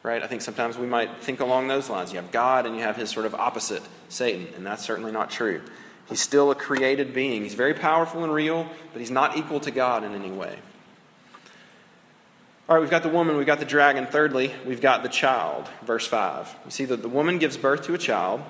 right? 0.02 0.22
I 0.22 0.26
think 0.26 0.42
sometimes 0.42 0.76
we 0.76 0.86
might 0.86 1.22
think 1.22 1.40
along 1.40 1.68
those 1.68 1.88
lines. 1.88 2.12
You 2.12 2.20
have 2.20 2.30
God 2.30 2.66
and 2.66 2.76
you 2.76 2.82
have 2.82 2.96
his 2.96 3.10
sort 3.10 3.26
of 3.26 3.34
opposite, 3.34 3.82
Satan, 4.08 4.48
and 4.56 4.66
that's 4.66 4.84
certainly 4.84 5.12
not 5.12 5.30
true. 5.30 5.62
He's 6.08 6.20
still 6.20 6.50
a 6.50 6.54
created 6.54 7.14
being. 7.14 7.42
He's 7.42 7.54
very 7.54 7.74
powerful 7.74 8.24
and 8.24 8.32
real, 8.32 8.68
but 8.92 9.00
he's 9.00 9.10
not 9.10 9.36
equal 9.36 9.60
to 9.60 9.70
God 9.70 10.04
in 10.04 10.14
any 10.14 10.30
way. 10.30 10.58
All 12.68 12.76
right, 12.76 12.80
we've 12.80 12.90
got 12.90 13.02
the 13.02 13.10
woman, 13.10 13.36
we've 13.36 13.46
got 13.46 13.58
the 13.58 13.66
dragon. 13.66 14.06
Thirdly, 14.06 14.54
we've 14.66 14.80
got 14.80 15.02
the 15.02 15.08
child, 15.08 15.68
verse 15.82 16.06
5. 16.06 16.54
You 16.64 16.70
see 16.70 16.84
that 16.86 17.02
the 17.02 17.08
woman 17.08 17.38
gives 17.38 17.56
birth 17.56 17.84
to 17.84 17.94
a 17.94 17.98
child, 17.98 18.42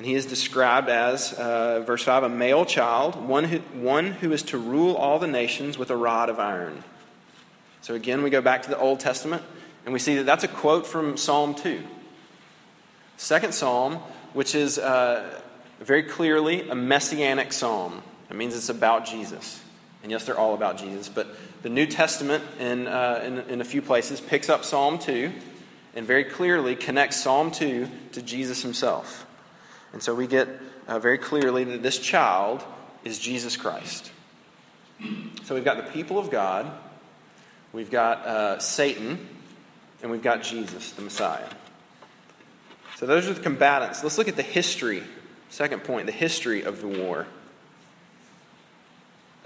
and 0.00 0.06
he 0.06 0.14
is 0.14 0.24
described 0.24 0.88
as, 0.88 1.34
uh, 1.34 1.80
verse 1.80 2.04
5, 2.04 2.22
a 2.22 2.28
male 2.30 2.64
child, 2.64 3.16
one 3.16 3.44
who, 3.44 3.58
one 3.78 4.12
who 4.12 4.32
is 4.32 4.42
to 4.44 4.56
rule 4.56 4.94
all 4.94 5.18
the 5.18 5.26
nations 5.26 5.76
with 5.76 5.90
a 5.90 5.94
rod 5.94 6.30
of 6.30 6.40
iron. 6.40 6.82
So 7.82 7.94
again, 7.94 8.22
we 8.22 8.30
go 8.30 8.40
back 8.40 8.62
to 8.62 8.70
the 8.70 8.78
Old 8.78 8.98
Testament, 8.98 9.42
and 9.84 9.92
we 9.92 9.98
see 9.98 10.16
that 10.16 10.24
that's 10.24 10.42
a 10.42 10.48
quote 10.48 10.86
from 10.86 11.18
Psalm 11.18 11.54
2. 11.54 11.82
Second 13.18 13.52
Psalm, 13.52 13.96
which 14.32 14.54
is 14.54 14.78
uh, 14.78 15.38
very 15.80 16.04
clearly 16.04 16.66
a 16.70 16.74
messianic 16.74 17.52
psalm. 17.52 18.02
It 18.30 18.36
means 18.36 18.56
it's 18.56 18.70
about 18.70 19.04
Jesus. 19.04 19.62
And 20.02 20.10
yes, 20.10 20.24
they're 20.24 20.38
all 20.38 20.54
about 20.54 20.78
Jesus, 20.78 21.10
but 21.10 21.26
the 21.60 21.68
New 21.68 21.84
Testament, 21.84 22.42
in, 22.58 22.86
uh, 22.86 23.22
in, 23.22 23.38
in, 23.50 23.60
a 23.60 23.66
few 23.66 23.82
places, 23.82 24.18
picks 24.18 24.48
up 24.48 24.64
Psalm 24.64 24.98
2 24.98 25.30
and 25.94 26.06
very 26.06 26.24
clearly 26.24 26.74
connects 26.74 27.20
Psalm 27.20 27.50
2 27.50 27.86
to 28.12 28.22
Jesus 28.22 28.62
himself. 28.62 29.26
And 29.92 30.02
so 30.02 30.14
we 30.14 30.26
get 30.26 30.48
uh, 30.86 30.98
very 30.98 31.18
clearly 31.18 31.64
that 31.64 31.82
this 31.82 31.98
child 31.98 32.62
is 33.04 33.18
Jesus 33.18 33.56
Christ. 33.56 34.12
So 35.44 35.54
we've 35.54 35.64
got 35.64 35.78
the 35.78 35.90
people 35.92 36.18
of 36.18 36.30
God, 36.30 36.70
we've 37.72 37.90
got 37.90 38.26
uh, 38.26 38.58
Satan, 38.58 39.26
and 40.02 40.10
we've 40.10 40.22
got 40.22 40.42
Jesus, 40.42 40.92
the 40.92 41.02
Messiah. 41.02 41.48
So 42.96 43.06
those 43.06 43.28
are 43.28 43.32
the 43.32 43.40
combatants. 43.40 44.02
Let's 44.02 44.18
look 44.18 44.28
at 44.28 44.36
the 44.36 44.42
history 44.42 45.02
Second 45.50 45.82
point, 45.82 46.06
the 46.06 46.12
history 46.12 46.62
of 46.62 46.80
the 46.80 46.86
war. 46.86 47.26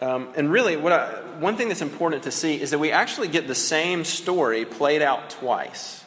Um, 0.01 0.29
and 0.37 0.53
really, 0.53 0.77
what 0.77 0.93
I, 0.93 1.07
one 1.39 1.57
thing 1.57 1.69
that's 1.69 1.81
important 1.81 2.25
to 2.25 2.31
see 2.31 2.61
is 2.61 2.71
that 2.73 2.79
we 2.79 2.93
actually 2.93 3.29
get 3.29 3.49
the 3.49 3.55
same 3.55 4.05
story 4.05 4.67
played 4.67 5.01
out 5.01 5.31
twice. 5.31 6.05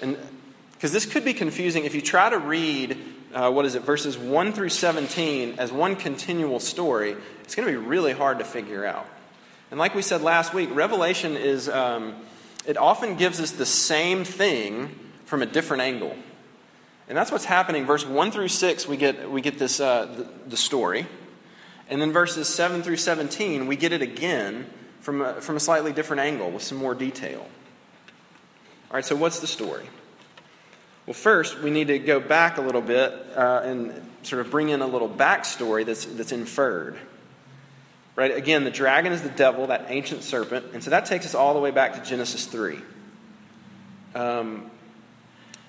And 0.00 0.16
because 0.84 0.92
this 0.92 1.06
could 1.06 1.24
be 1.24 1.32
confusing 1.32 1.86
if 1.86 1.94
you 1.94 2.02
try 2.02 2.28
to 2.28 2.38
read, 2.38 2.98
uh, 3.32 3.50
what 3.50 3.64
is 3.64 3.74
it, 3.74 3.84
verses 3.84 4.18
1 4.18 4.52
through 4.52 4.68
17 4.68 5.54
as 5.56 5.72
one 5.72 5.96
continual 5.96 6.60
story, 6.60 7.16
it's 7.42 7.54
going 7.54 7.66
to 7.66 7.72
be 7.72 7.86
really 7.86 8.12
hard 8.12 8.38
to 8.38 8.44
figure 8.44 8.84
out. 8.84 9.06
And 9.70 9.80
like 9.80 9.94
we 9.94 10.02
said 10.02 10.20
last 10.20 10.52
week, 10.52 10.68
Revelation 10.74 11.38
is, 11.38 11.70
um, 11.70 12.14
it 12.66 12.76
often 12.76 13.16
gives 13.16 13.40
us 13.40 13.52
the 13.52 13.64
same 13.64 14.24
thing 14.24 14.94
from 15.24 15.40
a 15.40 15.46
different 15.46 15.80
angle. 15.80 16.14
And 17.08 17.16
that's 17.16 17.32
what's 17.32 17.46
happening. 17.46 17.86
Verse 17.86 18.04
1 18.04 18.30
through 18.30 18.48
6, 18.48 18.86
we 18.86 18.98
get, 18.98 19.30
we 19.30 19.40
get 19.40 19.58
this, 19.58 19.80
uh, 19.80 20.04
the, 20.04 20.50
the, 20.50 20.56
story. 20.58 21.06
And 21.88 21.98
then 21.98 22.12
verses 22.12 22.46
7 22.46 22.82
through 22.82 22.98
17, 22.98 23.66
we 23.66 23.76
get 23.76 23.94
it 23.94 24.02
again 24.02 24.66
from 25.00 25.22
a, 25.22 25.40
from 25.40 25.56
a 25.56 25.60
slightly 25.60 25.92
different 25.92 26.20
angle 26.20 26.50
with 26.50 26.62
some 26.62 26.76
more 26.76 26.94
detail. 26.94 27.40
All 28.90 28.96
right, 28.96 29.04
so 29.04 29.16
what's 29.16 29.40
the 29.40 29.46
story? 29.46 29.88
Well, 31.06 31.14
first, 31.14 31.60
we 31.60 31.70
need 31.70 31.88
to 31.88 31.98
go 31.98 32.18
back 32.18 32.56
a 32.56 32.62
little 32.62 32.80
bit 32.80 33.12
uh, 33.36 33.60
and 33.62 33.92
sort 34.22 34.40
of 34.40 34.50
bring 34.50 34.70
in 34.70 34.80
a 34.80 34.86
little 34.86 35.08
backstory 35.08 35.84
that's, 35.84 36.06
that's 36.06 36.32
inferred. 36.32 36.98
Right? 38.16 38.34
Again, 38.34 38.64
the 38.64 38.70
dragon 38.70 39.12
is 39.12 39.20
the 39.20 39.28
devil, 39.28 39.66
that 39.66 39.86
ancient 39.88 40.22
serpent. 40.22 40.66
And 40.72 40.82
so 40.82 40.90
that 40.90 41.04
takes 41.04 41.26
us 41.26 41.34
all 41.34 41.52
the 41.52 41.60
way 41.60 41.72
back 41.72 41.94
to 41.94 42.08
Genesis 42.08 42.46
3. 42.46 42.78
Um, 44.14 44.70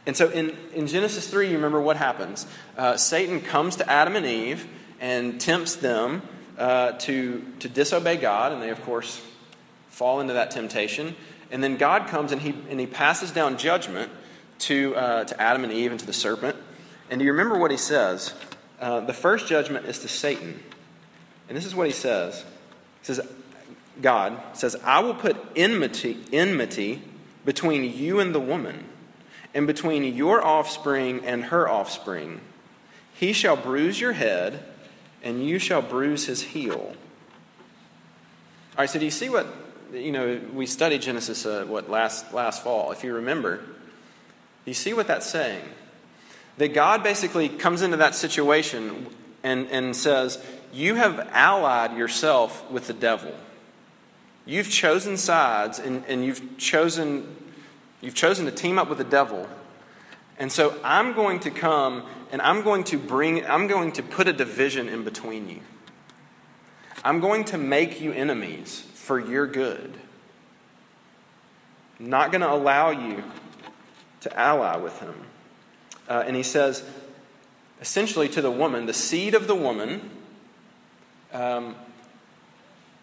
and 0.06 0.16
so 0.16 0.30
in, 0.30 0.56
in 0.74 0.88
Genesis 0.88 1.28
3, 1.30 1.48
you 1.48 1.56
remember 1.56 1.82
what 1.82 1.98
happens. 1.98 2.46
Uh, 2.78 2.96
Satan 2.96 3.42
comes 3.42 3.76
to 3.78 3.90
Adam 3.90 4.16
and 4.16 4.26
Eve 4.26 4.68
and 5.02 5.42
tempts 5.42 5.76
them 5.76 6.22
uh, 6.58 6.94
to, 6.94 7.44
to 7.60 7.68
disobey 7.68 8.16
God, 8.16 8.54
and 8.54 8.62
they, 8.62 8.70
of 8.70 8.82
course, 8.84 9.22
fall 9.90 10.22
into 10.22 10.34
that 10.34 10.52
temptation. 10.52 11.16
And 11.52 11.64
then 11.64 11.76
God 11.76 12.08
comes 12.08 12.32
and 12.32 12.42
he, 12.42 12.56
and 12.70 12.80
he 12.80 12.86
passes 12.86 13.32
down 13.32 13.58
judgment 13.58 14.12
to, 14.60 14.96
uh, 14.96 15.24
to 15.26 15.42
Adam 15.42 15.64
and 15.64 15.74
Eve 15.74 15.92
and 15.92 16.00
to 16.00 16.06
the 16.06 16.14
serpent. 16.14 16.56
And 17.10 17.20
do 17.20 17.26
you 17.26 17.32
remember 17.32 17.58
what 17.58 17.72
he 17.72 17.78
says? 17.78 18.34
Uh, 18.80 19.02
the 19.02 19.14
first 19.14 19.48
judgment 19.48 19.86
is 19.86 20.00
to 20.00 20.08
Satan. 20.08 20.60
And 21.48 21.58
this 21.58 21.66
is 21.66 21.76
what 21.76 21.88
he 21.88 21.94
says. 21.94 22.44
He 23.02 23.06
says, 23.06 23.22
God 24.02 24.38
says, 24.54 24.76
I 24.84 25.00
will 25.00 25.14
put 25.14 25.38
enmity, 25.56 26.18
enmity 26.34 27.02
between 27.46 27.84
you 27.96 28.20
and 28.20 28.34
the 28.34 28.40
woman 28.40 28.86
and 29.54 29.68
between 29.68 30.04
your 30.16 30.46
offspring 30.46 31.26
and 31.26 31.46
her 31.46 31.70
offspring. 31.70 32.42
He 33.14 33.32
shall 33.32 33.56
bruise 33.56 34.02
your 34.02 34.14
head, 34.14 34.64
and 35.24 35.46
you 35.46 35.60
shall 35.60 35.82
bruise 35.82 36.26
his 36.26 36.42
heel. 36.42 36.94
All 38.74 38.80
right, 38.80 38.90
so 38.90 39.00
do 39.00 39.06
you 39.06 39.12
see 39.12 39.30
what, 39.30 39.48
you 39.94 40.12
know, 40.12 40.42
we 40.54 40.66
studied 40.66 41.02
Genesis, 41.02 41.46
uh, 41.46 41.64
what, 41.66 41.90
last, 41.90 42.34
last 42.34 42.64
fall, 42.64 42.92
if 42.92 43.06
you 43.06 43.14
remember. 43.14 43.62
You 44.66 44.74
see 44.74 44.94
what 44.94 45.08
that's 45.08 45.30
saying? 45.30 45.64
That 46.58 46.74
God 46.74 47.04
basically 47.04 47.50
comes 47.50 47.82
into 47.82 47.98
that 47.98 48.16
situation 48.16 49.08
and, 49.44 49.68
and 49.70 49.96
says, 49.96 50.44
You 50.74 50.96
have 50.96 51.30
allied 51.32 51.98
yourself 51.98 52.70
with 52.72 52.88
the 52.88 52.94
devil. 52.94 53.34
You've 54.46 54.70
chosen 54.70 55.18
sides 55.18 55.80
and, 55.80 56.04
and 56.08 56.26
you've 56.26 56.58
chosen 56.58 57.36
You've 58.06 58.14
chosen 58.14 58.46
to 58.46 58.52
team 58.52 58.78
up 58.78 58.88
with 58.88 59.00
the 59.00 59.04
devil. 59.04 59.50
And 60.38 60.52
so 60.52 60.80
I'm 60.84 61.14
going 61.14 61.40
to 61.40 61.50
come 61.50 62.04
and 62.32 62.40
I'm 62.40 62.62
going 62.62 62.84
to 62.86 63.00
bring, 63.00 63.44
I'm 63.48 63.66
going 63.66 63.94
to 63.94 64.04
put 64.04 64.28
a 64.28 64.34
division 64.34 64.88
in 64.88 65.04
between 65.04 65.50
you. 65.50 65.62
I'm 67.04 67.20
going 67.20 67.46
to 67.46 67.58
make 67.58 68.00
you 68.00 68.12
enemies 68.12 68.82
for 68.94 69.20
your 69.20 69.48
good. 69.48 69.98
I'm 72.00 72.12
not 72.12 72.32
going 72.32 72.42
to 72.42 72.52
allow 72.52 72.92
you 72.92 73.24
to 74.26 74.40
ally 74.40 74.76
with 74.78 75.00
him. 75.00 75.14
Uh, 76.10 76.24
and 76.26 76.36
he 76.36 76.42
says, 76.42 76.84
essentially 77.80 78.28
to 78.28 78.42
the 78.42 78.50
woman, 78.50 78.88
the 78.88 78.94
seed 78.94 79.36
of 79.36 79.46
the 79.46 79.54
woman, 79.54 80.10
um, 81.32 81.76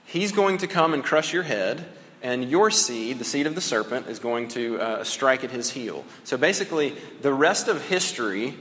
he's 0.04 0.32
going 0.32 0.58
to 0.58 0.66
come 0.66 0.92
and 0.92 1.04
crush 1.04 1.32
your 1.32 1.44
head 1.44 1.86
and 2.22 2.50
your 2.50 2.72
seed, 2.72 3.20
the 3.20 3.24
seed 3.24 3.46
of 3.46 3.54
the 3.54 3.60
serpent, 3.60 4.08
is 4.08 4.18
going 4.18 4.48
to 4.48 4.80
uh, 4.80 5.04
strike 5.04 5.44
at 5.44 5.52
his 5.52 5.70
heel. 5.70 6.04
So 6.24 6.36
basically, 6.36 6.96
the 7.20 7.32
rest 7.32 7.68
of 7.68 7.88
history 7.88 8.54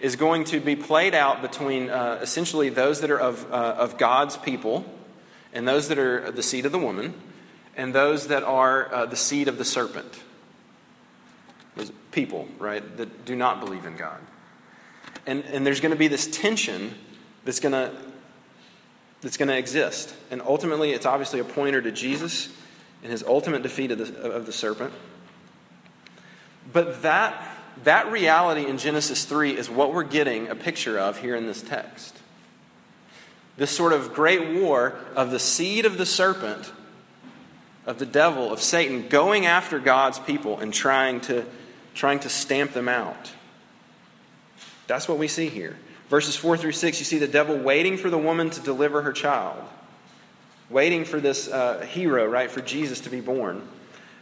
is 0.00 0.16
going 0.16 0.42
to 0.44 0.58
be 0.58 0.74
played 0.74 1.14
out 1.14 1.40
between 1.40 1.88
uh, 1.88 2.18
essentially 2.20 2.68
those 2.68 3.00
that 3.00 3.12
are 3.12 3.20
of, 3.20 3.44
uh, 3.52 3.76
of 3.78 3.96
God's 3.96 4.36
people 4.36 4.84
and 5.52 5.68
those 5.68 5.86
that 5.86 5.98
are 5.98 6.32
the 6.32 6.42
seed 6.42 6.66
of 6.66 6.72
the 6.72 6.78
woman 6.78 7.14
and 7.76 7.94
those 7.94 8.26
that 8.26 8.42
are 8.42 8.92
uh, 8.92 9.06
the 9.06 9.16
seed 9.16 9.46
of 9.46 9.56
the 9.56 9.64
serpent. 9.64 10.20
Those 11.76 11.92
people, 12.10 12.48
right, 12.58 12.96
that 12.96 13.24
do 13.24 13.34
not 13.34 13.60
believe 13.60 13.86
in 13.86 13.96
God. 13.96 14.20
And, 15.26 15.44
and 15.46 15.66
there's 15.66 15.80
going 15.80 15.92
to 15.92 15.98
be 15.98 16.08
this 16.08 16.26
tension 16.26 16.94
that's 17.44 17.60
going 17.60 17.72
to 17.72 17.92
that's 19.22 19.36
going 19.36 19.48
to 19.48 19.56
exist. 19.56 20.14
And 20.30 20.42
ultimately, 20.42 20.90
it's 20.90 21.06
obviously 21.06 21.40
a 21.40 21.44
pointer 21.44 21.80
to 21.80 21.92
Jesus 21.92 22.48
and 23.02 23.10
his 23.10 23.22
ultimate 23.22 23.62
defeat 23.62 23.90
of 23.92 23.98
the, 23.98 24.20
of 24.20 24.46
the 24.46 24.52
serpent. 24.52 24.92
But 26.72 27.02
that, 27.02 27.56
that 27.84 28.10
reality 28.12 28.66
in 28.66 28.78
Genesis 28.78 29.24
3 29.24 29.56
is 29.56 29.70
what 29.70 29.94
we're 29.94 30.02
getting 30.02 30.48
a 30.48 30.54
picture 30.54 30.98
of 30.98 31.18
here 31.18 31.36
in 31.36 31.46
this 31.46 31.62
text. 31.62 32.16
This 33.56 33.70
sort 33.70 33.92
of 33.92 34.12
great 34.12 34.60
war 34.60 34.96
of 35.14 35.30
the 35.30 35.38
seed 35.38 35.84
of 35.84 35.98
the 35.98 36.06
serpent, 36.06 36.72
of 37.86 37.98
the 37.98 38.06
devil, 38.06 38.52
of 38.52 38.60
Satan, 38.60 39.08
going 39.08 39.46
after 39.46 39.78
God's 39.78 40.18
people 40.18 40.58
and 40.58 40.72
trying 40.72 41.20
to, 41.22 41.44
trying 41.94 42.20
to 42.20 42.28
stamp 42.28 42.72
them 42.72 42.88
out. 42.88 43.32
That's 44.86 45.08
what 45.08 45.18
we 45.18 45.28
see 45.28 45.48
here. 45.48 45.76
Verses 46.08 46.36
4 46.36 46.56
through 46.56 46.72
6, 46.72 46.98
you 46.98 47.04
see 47.04 47.18
the 47.18 47.26
devil 47.26 47.56
waiting 47.56 47.96
for 47.96 48.10
the 48.10 48.18
woman 48.18 48.50
to 48.50 48.60
deliver 48.60 49.02
her 49.02 49.12
child, 49.12 49.62
waiting 50.68 51.04
for 51.04 51.20
this 51.20 51.48
uh, 51.48 51.80
hero, 51.80 52.26
right, 52.26 52.50
for 52.50 52.60
Jesus 52.60 53.00
to 53.00 53.10
be 53.10 53.20
born. 53.20 53.66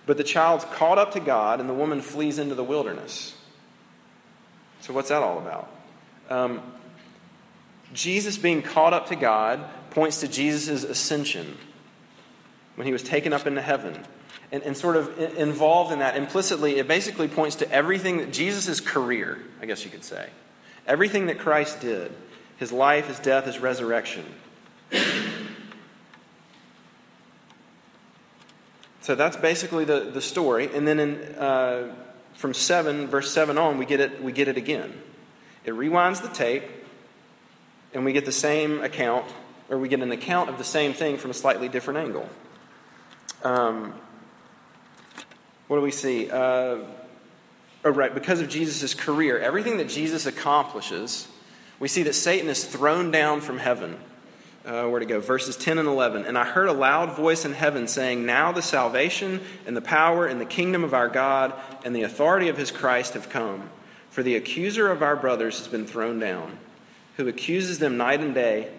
But 0.06 0.16
the 0.16 0.24
child's 0.24 0.64
caught 0.66 0.98
up 0.98 1.12
to 1.12 1.20
God, 1.20 1.60
and 1.60 1.68
the 1.68 1.74
woman 1.74 2.00
flees 2.00 2.38
into 2.38 2.54
the 2.54 2.64
wilderness. 2.64 3.34
So, 4.80 4.94
what's 4.94 5.08
that 5.08 5.22
all 5.22 5.38
about? 5.38 5.70
Um, 6.30 6.62
Jesus 7.92 8.38
being 8.38 8.62
caught 8.62 8.94
up 8.94 9.08
to 9.08 9.16
God 9.16 9.64
points 9.90 10.20
to 10.20 10.28
Jesus' 10.28 10.84
ascension 10.84 11.58
when 12.76 12.86
he 12.86 12.92
was 12.92 13.02
taken 13.02 13.32
up 13.32 13.46
into 13.46 13.60
heaven. 13.60 14.04
And, 14.52 14.64
and 14.64 14.76
sort 14.76 14.96
of 14.96 15.16
involved 15.36 15.92
in 15.92 16.00
that 16.00 16.16
implicitly, 16.16 16.78
it 16.78 16.88
basically 16.88 17.28
points 17.28 17.56
to 17.56 17.70
everything 17.70 18.18
that 18.18 18.32
Jesus' 18.32 18.80
career, 18.80 19.38
I 19.62 19.66
guess 19.66 19.84
you 19.84 19.90
could 19.90 20.02
say. 20.02 20.28
Everything 20.88 21.26
that 21.26 21.38
Christ 21.38 21.80
did 21.80 22.12
his 22.56 22.72
life, 22.72 23.06
his 23.06 23.18
death, 23.18 23.46
his 23.46 23.58
resurrection. 23.58 24.24
So 29.00 29.14
that's 29.14 29.36
basically 29.36 29.84
the, 29.84 30.00
the 30.00 30.20
story. 30.20 30.68
And 30.72 30.86
then 30.86 31.00
in, 31.00 31.16
uh, 31.36 31.94
from 32.34 32.54
7, 32.54 33.08
verse 33.08 33.32
7 33.32 33.56
on, 33.58 33.78
we 33.78 33.86
get, 33.86 33.98
it, 33.98 34.22
we 34.22 34.30
get 34.30 34.46
it 34.46 34.56
again. 34.56 34.92
It 35.64 35.72
rewinds 35.72 36.22
the 36.22 36.28
tape, 36.28 36.62
and 37.92 38.04
we 38.04 38.12
get 38.12 38.24
the 38.24 38.32
same 38.32 38.80
account, 38.82 39.26
or 39.68 39.78
we 39.78 39.88
get 39.88 40.00
an 40.00 40.12
account 40.12 40.48
of 40.48 40.58
the 40.58 40.64
same 40.64 40.92
thing 40.92 41.16
from 41.16 41.30
a 41.30 41.34
slightly 41.34 41.68
different 41.68 41.98
angle. 41.98 42.28
Um, 43.42 43.94
what 45.70 45.76
do 45.76 45.82
we 45.82 45.92
see? 45.92 46.28
Uh, 46.28 46.78
oh, 47.84 47.90
right, 47.90 48.12
because 48.12 48.40
of 48.40 48.48
Jesus' 48.48 48.92
career, 48.92 49.38
everything 49.38 49.76
that 49.76 49.88
Jesus 49.88 50.26
accomplishes, 50.26 51.28
we 51.78 51.86
see 51.86 52.02
that 52.02 52.14
Satan 52.14 52.48
is 52.48 52.64
thrown 52.64 53.12
down 53.12 53.40
from 53.40 53.58
heaven. 53.58 53.96
Uh, 54.66 54.88
where 54.88 54.98
to 54.98 55.06
go? 55.06 55.20
Verses 55.20 55.56
10 55.56 55.78
and 55.78 55.86
11. 55.86 56.24
And 56.24 56.36
I 56.36 56.44
heard 56.44 56.68
a 56.68 56.72
loud 56.72 57.14
voice 57.16 57.44
in 57.44 57.52
heaven 57.52 57.86
saying, 57.86 58.26
Now 58.26 58.50
the 58.50 58.62
salvation 58.62 59.42
and 59.64 59.76
the 59.76 59.80
power 59.80 60.26
and 60.26 60.40
the 60.40 60.44
kingdom 60.44 60.82
of 60.82 60.92
our 60.92 61.08
God 61.08 61.54
and 61.84 61.94
the 61.94 62.02
authority 62.02 62.48
of 62.48 62.56
his 62.56 62.72
Christ 62.72 63.14
have 63.14 63.28
come. 63.28 63.70
For 64.10 64.24
the 64.24 64.34
accuser 64.34 64.90
of 64.90 65.04
our 65.04 65.14
brothers 65.14 65.58
has 65.58 65.68
been 65.68 65.86
thrown 65.86 66.18
down, 66.18 66.58
who 67.16 67.28
accuses 67.28 67.78
them 67.78 67.96
night 67.96 68.18
and 68.18 68.34
day, 68.34 68.72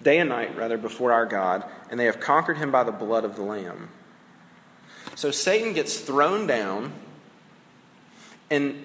day 0.00 0.20
and 0.20 0.28
night, 0.28 0.56
rather, 0.56 0.78
before 0.78 1.10
our 1.10 1.26
God, 1.26 1.64
and 1.90 1.98
they 1.98 2.04
have 2.04 2.20
conquered 2.20 2.58
him 2.58 2.70
by 2.70 2.84
the 2.84 2.92
blood 2.92 3.24
of 3.24 3.34
the 3.34 3.42
Lamb. 3.42 3.88
So 5.16 5.30
Satan 5.30 5.72
gets 5.72 5.98
thrown 5.98 6.46
down, 6.46 6.92
and 8.50 8.84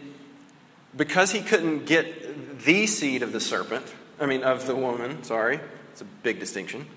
because 0.95 1.31
he 1.31 1.41
couldn't 1.41 1.85
get 1.85 2.63
the 2.63 2.87
seed 2.87 3.21
of 3.21 3.33
the 3.33 3.39
serpent, 3.41 3.85
I 4.19 4.25
mean, 4.25 4.41
of 4.41 4.65
the 4.65 4.75
woman, 4.75 5.23
sorry, 5.23 5.59
it's 5.91 6.01
a 6.01 6.05
big 6.05 6.39
distinction, 6.39 6.87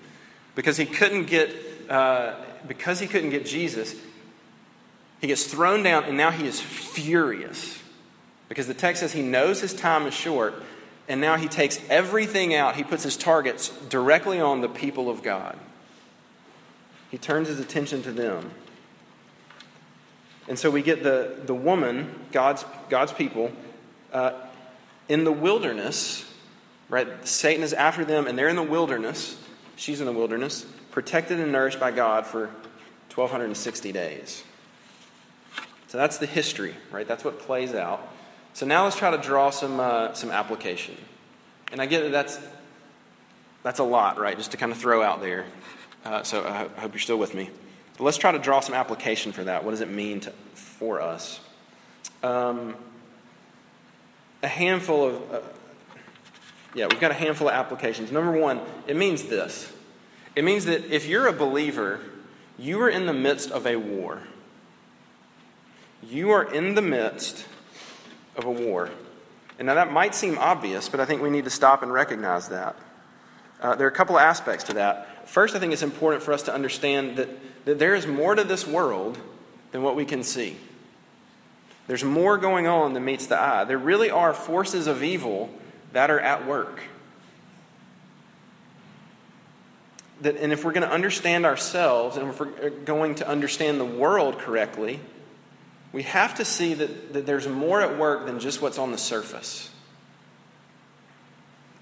because 0.55 0.77
he 0.77 0.85
couldn't 0.85 1.25
get, 1.25 1.53
uh, 1.89 2.35
because 2.65 2.99
he 2.99 3.07
couldn't 3.07 3.31
get 3.31 3.45
Jesus, 3.45 3.93
he 5.19 5.27
gets 5.27 5.45
thrown 5.45 5.83
down, 5.83 6.05
and 6.05 6.15
now 6.15 6.31
he 6.31 6.47
is 6.47 6.61
furious. 6.61 7.79
Because 8.47 8.67
the 8.67 8.73
text 8.73 9.01
says 9.01 9.11
he 9.11 9.21
knows 9.21 9.59
his 9.59 9.73
time 9.73 10.07
is 10.07 10.13
short, 10.13 10.53
and 11.09 11.19
now 11.19 11.35
he 11.35 11.49
takes 11.49 11.77
everything 11.89 12.55
out. 12.55 12.77
He 12.77 12.83
puts 12.83 13.03
his 13.03 13.17
targets 13.17 13.67
directly 13.89 14.39
on 14.39 14.61
the 14.61 14.69
people 14.69 15.09
of 15.09 15.23
God. 15.23 15.57
He 17.11 17.17
turns 17.17 17.49
his 17.49 17.59
attention 17.59 18.01
to 18.03 18.13
them. 18.13 18.51
And 20.47 20.59
so 20.59 20.69
we 20.69 20.81
get 20.81 21.03
the, 21.03 21.35
the 21.45 21.55
woman, 21.55 22.13
God's, 22.31 22.65
God's 22.89 23.11
people, 23.11 23.51
uh, 24.13 24.33
in 25.09 25.23
the 25.23 25.31
wilderness, 25.31 26.31
right? 26.89 27.07
Satan 27.27 27.63
is 27.63 27.73
after 27.73 28.05
them, 28.05 28.27
and 28.27 28.37
they're 28.37 28.47
in 28.47 28.55
the 28.55 28.63
wilderness. 28.63 29.41
She's 29.75 29.99
in 29.99 30.05
the 30.05 30.13
wilderness, 30.13 30.65
protected 30.91 31.39
and 31.39 31.51
nourished 31.51 31.79
by 31.79 31.91
God 31.91 32.25
for 32.25 32.47
1,260 33.13 33.91
days. 33.91 34.43
So 35.87 35.97
that's 35.97 36.17
the 36.17 36.25
history, 36.25 36.75
right? 36.91 37.07
That's 37.07 37.23
what 37.23 37.39
plays 37.39 37.73
out. 37.73 38.07
So 38.53 38.65
now 38.65 38.83
let's 38.83 38.95
try 38.95 39.11
to 39.11 39.17
draw 39.17 39.49
some, 39.49 39.79
uh, 39.79 40.13
some 40.13 40.31
application. 40.31 40.95
And 41.71 41.81
I 41.81 41.85
get 41.85 42.01
that 42.01 42.11
that's, 42.11 42.39
that's 43.63 43.79
a 43.79 43.83
lot, 43.83 44.19
right? 44.19 44.37
Just 44.37 44.51
to 44.51 44.57
kind 44.57 44.71
of 44.71 44.77
throw 44.77 45.01
out 45.01 45.21
there. 45.21 45.45
Uh, 46.03 46.23
so 46.23 46.45
I 46.45 46.79
hope 46.79 46.93
you're 46.93 46.99
still 46.99 47.17
with 47.17 47.33
me. 47.33 47.49
But 47.97 48.03
let's 48.03 48.17
try 48.17 48.31
to 48.31 48.39
draw 48.39 48.59
some 48.59 48.75
application 48.75 49.31
for 49.31 49.43
that. 49.45 49.63
What 49.63 49.71
does 49.71 49.81
it 49.81 49.89
mean 49.89 50.19
to, 50.21 50.31
for 50.53 51.01
us? 51.01 51.39
Um, 52.23 52.75
a 54.43 54.47
handful 54.47 55.07
of, 55.07 55.33
uh, 55.33 55.39
yeah, 56.73 56.87
we've 56.89 56.99
got 56.99 57.11
a 57.11 57.15
handful 57.15 57.47
of 57.47 57.53
applications. 57.53 58.11
Number 58.11 58.31
one, 58.31 58.59
it 58.87 58.95
means 58.95 59.23
this 59.23 59.71
it 60.35 60.43
means 60.43 60.65
that 60.65 60.93
if 60.93 61.07
you're 61.07 61.27
a 61.27 61.33
believer, 61.33 62.01
you 62.59 62.81
are 62.81 62.89
in 62.89 63.05
the 63.05 63.13
midst 63.13 63.51
of 63.51 63.65
a 63.65 63.77
war. 63.77 64.21
You 66.03 66.31
are 66.31 66.43
in 66.43 66.75
the 66.75 66.81
midst 66.81 67.45
of 68.35 68.43
a 68.43 68.51
war. 68.51 68.89
And 69.57 69.65
now 69.65 69.75
that 69.75 69.91
might 69.91 70.13
seem 70.13 70.37
obvious, 70.37 70.89
but 70.89 70.99
I 70.99 71.05
think 71.05 71.21
we 71.21 71.29
need 71.29 71.45
to 71.45 71.49
stop 71.49 71.83
and 71.83 71.91
recognize 71.91 72.49
that. 72.49 72.75
Uh, 73.61 73.75
there 73.75 73.87
are 73.87 73.89
a 73.89 73.93
couple 73.93 74.17
of 74.17 74.21
aspects 74.21 74.65
to 74.65 74.73
that. 74.73 75.07
First, 75.25 75.55
I 75.55 75.59
think 75.59 75.73
it's 75.73 75.81
important 75.81 76.23
for 76.23 76.33
us 76.33 76.43
to 76.43 76.53
understand 76.53 77.17
that 77.17 77.29
that 77.65 77.79
there 77.79 77.95
is 77.95 78.07
more 78.07 78.35
to 78.35 78.43
this 78.43 78.65
world 78.65 79.17
than 79.71 79.81
what 79.83 79.95
we 79.95 80.05
can 80.05 80.23
see. 80.23 80.55
There's 81.87 82.03
more 82.03 82.37
going 82.37 82.67
on 82.67 82.93
than 82.93 83.03
meets 83.03 83.27
the 83.27 83.39
eye. 83.39 83.63
There 83.65 83.77
really 83.77 84.09
are 84.09 84.33
forces 84.33 84.87
of 84.87 85.03
evil 85.03 85.49
that 85.91 86.09
are 86.09 86.19
at 86.19 86.47
work. 86.47 86.81
That, 90.21 90.37
and 90.37 90.53
if 90.53 90.63
we're 90.63 90.71
going 90.71 90.87
to 90.87 90.93
understand 90.93 91.45
ourselves 91.45 92.17
and 92.17 92.29
if 92.29 92.39
we're 92.39 92.67
uh, 92.67 92.69
going 92.85 93.15
to 93.15 93.27
understand 93.27 93.79
the 93.79 93.85
world 93.85 94.39
correctly, 94.39 94.99
we 95.91 96.03
have 96.03 96.35
to 96.35 96.45
see 96.45 96.73
that, 96.73 97.13
that 97.13 97.25
there's 97.25 97.47
more 97.47 97.81
at 97.81 97.97
work 97.97 98.25
than 98.25 98.39
just 98.39 98.61
what's 98.61 98.77
on 98.77 98.91
the 98.91 98.97
surface. 98.97 99.69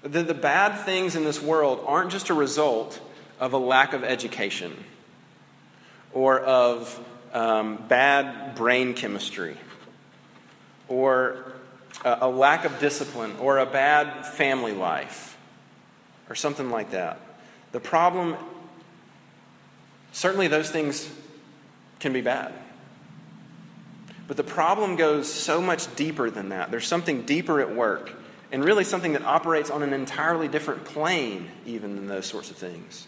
That 0.02 0.26
the 0.26 0.34
bad 0.34 0.84
things 0.84 1.16
in 1.16 1.24
this 1.24 1.40
world 1.40 1.82
aren't 1.86 2.10
just 2.10 2.28
a 2.28 2.34
result 2.34 3.00
of 3.40 3.52
a 3.52 3.58
lack 3.58 3.92
of 3.92 4.04
education 4.04 4.72
or 6.12 6.40
of 6.40 7.04
um, 7.32 7.84
bad 7.88 8.54
brain 8.54 8.94
chemistry 8.94 9.56
or 10.88 11.52
a, 12.04 12.18
a 12.22 12.28
lack 12.28 12.64
of 12.64 12.78
discipline 12.78 13.34
or 13.40 13.58
a 13.58 13.66
bad 13.66 14.26
family 14.26 14.72
life 14.72 15.36
or 16.28 16.34
something 16.34 16.70
like 16.70 16.92
that. 16.92 17.20
The 17.72 17.80
problem, 17.80 18.36
certainly 20.12 20.48
those 20.48 20.70
things 20.70 21.10
can 21.98 22.12
be 22.12 22.20
bad. 22.20 22.52
But 24.26 24.36
the 24.36 24.44
problem 24.44 24.96
goes 24.96 25.30
so 25.30 25.60
much 25.60 25.94
deeper 25.96 26.30
than 26.30 26.48
that. 26.50 26.70
There's 26.70 26.86
something 26.86 27.22
deeper 27.22 27.60
at 27.60 27.74
work, 27.74 28.10
and 28.50 28.64
really 28.64 28.84
something 28.84 29.12
that 29.12 29.22
operates 29.22 29.70
on 29.70 29.82
an 29.82 29.92
entirely 29.92 30.48
different 30.48 30.84
plane, 30.84 31.50
even 31.66 31.96
than 31.96 32.06
those 32.06 32.26
sorts 32.26 32.50
of 32.50 32.56
things. 32.56 33.06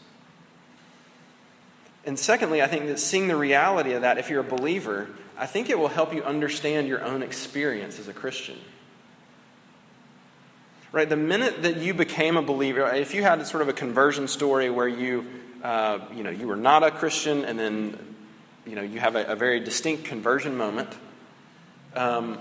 And 2.07 2.17
secondly, 2.17 2.63
I 2.63 2.69
think 2.69 2.87
that 2.87 3.01
seeing 3.01 3.27
the 3.27 3.37
reality 3.37 3.93
of 3.93 4.03
that, 4.03 4.17
if 4.17 4.31
you're 4.31 4.41
a 4.41 4.45
believer, 4.45 5.09
I 5.37 5.47
think 5.47 5.69
it 5.69 5.79
will 5.79 5.89
help 5.89 6.15
you 6.15 6.23
understand 6.23 6.87
your 6.87 7.05
own 7.05 7.21
experience 7.21 7.99
as 7.99 8.07
a 8.07 8.13
Christian. 8.13 8.57
Right? 10.93 11.09
The 11.09 11.17
minute 11.17 11.63
that 11.63 11.79
you 11.79 11.93
became 11.93 12.37
a 12.37 12.43
believer, 12.43 12.89
if 12.95 13.13
you 13.13 13.23
had 13.23 13.45
sort 13.47 13.61
of 13.61 13.69
a 13.69 13.73
conversion 13.73 14.29
story 14.29 14.71
where 14.71 14.87
you, 14.87 15.27
uh, 15.65 15.99
you 16.15 16.23
know, 16.23 16.31
you 16.31 16.47
were 16.47 16.57
not 16.57 16.85
a 16.85 16.93
Christian 16.93 17.45
and 17.45 17.59
then, 17.59 17.99
you 18.65 18.77
know, 18.77 18.83
you 18.83 19.01
have 19.01 19.17
a, 19.17 19.25
a 19.25 19.37
very 19.37 19.59
distinct 19.59 20.05
conversion 20.05 20.57
moment, 20.57 20.89
um, 21.95 22.39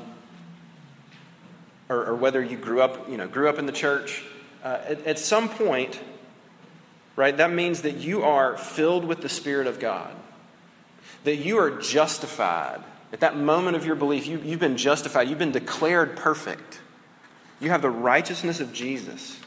or, 1.89 2.05
or, 2.05 2.15
whether 2.15 2.43
you 2.43 2.57
grew 2.57 2.81
up, 2.81 3.09
you 3.09 3.17
know, 3.17 3.27
grew 3.27 3.49
up 3.49 3.57
in 3.57 3.65
the 3.65 3.71
church, 3.71 4.23
uh, 4.63 4.79
at, 4.87 5.05
at 5.05 5.19
some 5.19 5.49
point, 5.49 5.99
right? 7.15 7.35
That 7.35 7.51
means 7.51 7.81
that 7.81 7.95
you 7.95 8.23
are 8.23 8.57
filled 8.57 9.05
with 9.05 9.21
the 9.21 9.29
Spirit 9.29 9.67
of 9.67 9.79
God, 9.79 10.13
that 11.23 11.37
you 11.37 11.57
are 11.57 11.71
justified 11.71 12.83
at 13.15 13.21
that 13.21 13.37
moment 13.37 13.77
of 13.77 13.85
your 13.85 13.95
belief, 13.95 14.27
you, 14.27 14.41
you've 14.43 14.59
been 14.59 14.75
justified, 14.75 15.29
you've 15.29 15.39
been 15.39 15.53
declared 15.53 16.17
perfect. 16.17 16.81
You 17.61 17.69
have 17.69 17.81
the 17.81 17.89
righteousness 17.89 18.59
of 18.59 18.73
Jesus. 18.73 19.39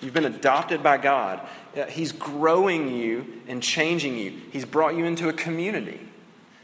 You've 0.00 0.14
been 0.14 0.24
adopted 0.24 0.82
by 0.82 0.96
God. 0.96 1.46
Uh, 1.76 1.84
he's 1.84 2.12
growing 2.12 2.96
you 2.96 3.42
and 3.48 3.62
changing 3.62 4.16
you. 4.16 4.32
He's 4.50 4.64
brought 4.64 4.96
you 4.96 5.04
into 5.04 5.28
a 5.28 5.32
community. 5.34 6.00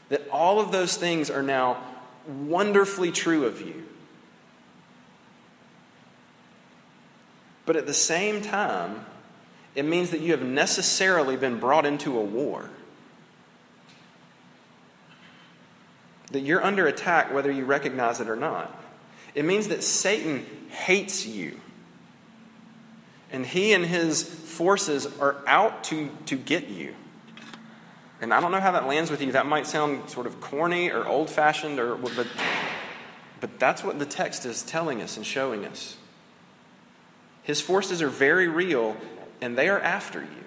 That 0.09 0.27
all 0.31 0.59
of 0.59 0.73
those 0.73 0.97
things 0.97 1.29
are 1.29 1.43
now 1.43 1.83
wonderfully 2.27 3.13
true 3.13 3.45
of 3.45 3.61
you. 3.61 3.85
But 7.67 7.77
at 7.77 7.87
the 7.87 7.93
same 7.93 8.41
time, 8.41 9.05
it 9.77 9.85
means 9.85 10.11
that 10.11 10.21
you 10.21 10.33
have 10.33 10.43
necessarily 10.43 11.37
been 11.37 11.61
brought 11.61 11.85
into 11.85 12.19
a 12.19 12.23
war. 12.23 12.71
That 16.33 16.41
you're 16.41 16.65
under 16.65 16.87
attack 16.87 17.33
whether 17.33 17.53
you 17.53 17.67
recognize 17.67 18.19
it 18.19 18.29
or 18.29 18.37
not. 18.37 18.75
It 19.35 19.45
means 19.45 19.69
that 19.69 19.85
Satan 19.85 20.47
hates 20.71 21.27
you. 21.27 21.61
And 23.31 23.45
he 23.45 23.75
and 23.75 23.85
his 23.85 24.23
forces 24.23 25.07
are 25.19 25.37
out 25.47 25.85
to, 25.85 26.09
to 26.25 26.37
get 26.37 26.69
you. 26.69 26.95
And 28.23 28.33
I 28.33 28.41
don't 28.41 28.53
know 28.53 28.61
how 28.61 28.73
that 28.73 28.87
lands 28.87 29.11
with 29.11 29.21
you. 29.21 29.33
That 29.33 29.45
might 29.45 29.67
sound 29.67 30.09
sort 30.09 30.27
of 30.27 30.41
corny 30.41 30.91
or 30.91 31.07
old 31.07 31.29
fashioned, 31.29 31.79
or, 31.79 31.97
but, 31.97 32.27
but 33.41 33.59
that's 33.59 33.85
what 33.85 33.99
the 33.99 34.07
text 34.07 34.47
is 34.47 34.63
telling 34.63 35.03
us 35.03 35.19
and 35.19 35.27
showing 35.27 35.67
us. 35.67 35.99
His 37.43 37.61
forces 37.61 38.01
are 38.01 38.09
very 38.09 38.49
real, 38.49 38.97
and 39.41 39.57
they 39.57 39.69
are 39.69 39.81
after 39.81 40.21
you. 40.21 40.45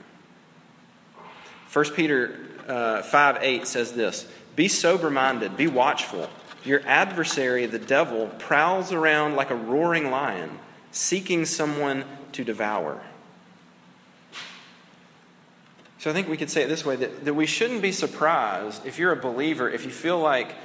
1 1.71 1.85
Peter 1.91 2.39
uh, 2.67 3.01
5 3.01 3.37
8 3.41 3.67
says 3.67 3.93
this 3.93 4.27
Be 4.55 4.67
sober 4.67 5.09
minded, 5.09 5.57
be 5.57 5.67
watchful. 5.67 6.29
Your 6.65 6.81
adversary, 6.85 7.65
the 7.67 7.79
devil, 7.79 8.27
prowls 8.37 8.91
around 8.91 9.35
like 9.35 9.49
a 9.49 9.55
roaring 9.55 10.11
lion, 10.11 10.59
seeking 10.91 11.45
someone 11.45 12.03
to 12.33 12.43
devour. 12.43 13.01
So 15.99 16.09
I 16.09 16.13
think 16.13 16.27
we 16.27 16.37
could 16.37 16.49
say 16.49 16.63
it 16.63 16.67
this 16.67 16.85
way 16.85 16.95
that, 16.95 17.25
that 17.25 17.33
we 17.33 17.45
shouldn't 17.45 17.81
be 17.81 17.91
surprised 17.91 18.85
if 18.85 18.97
you're 18.97 19.11
a 19.11 19.17
believer, 19.17 19.69
if 19.69 19.85
you 19.85 19.91
feel 19.91 20.19
like 20.19 20.55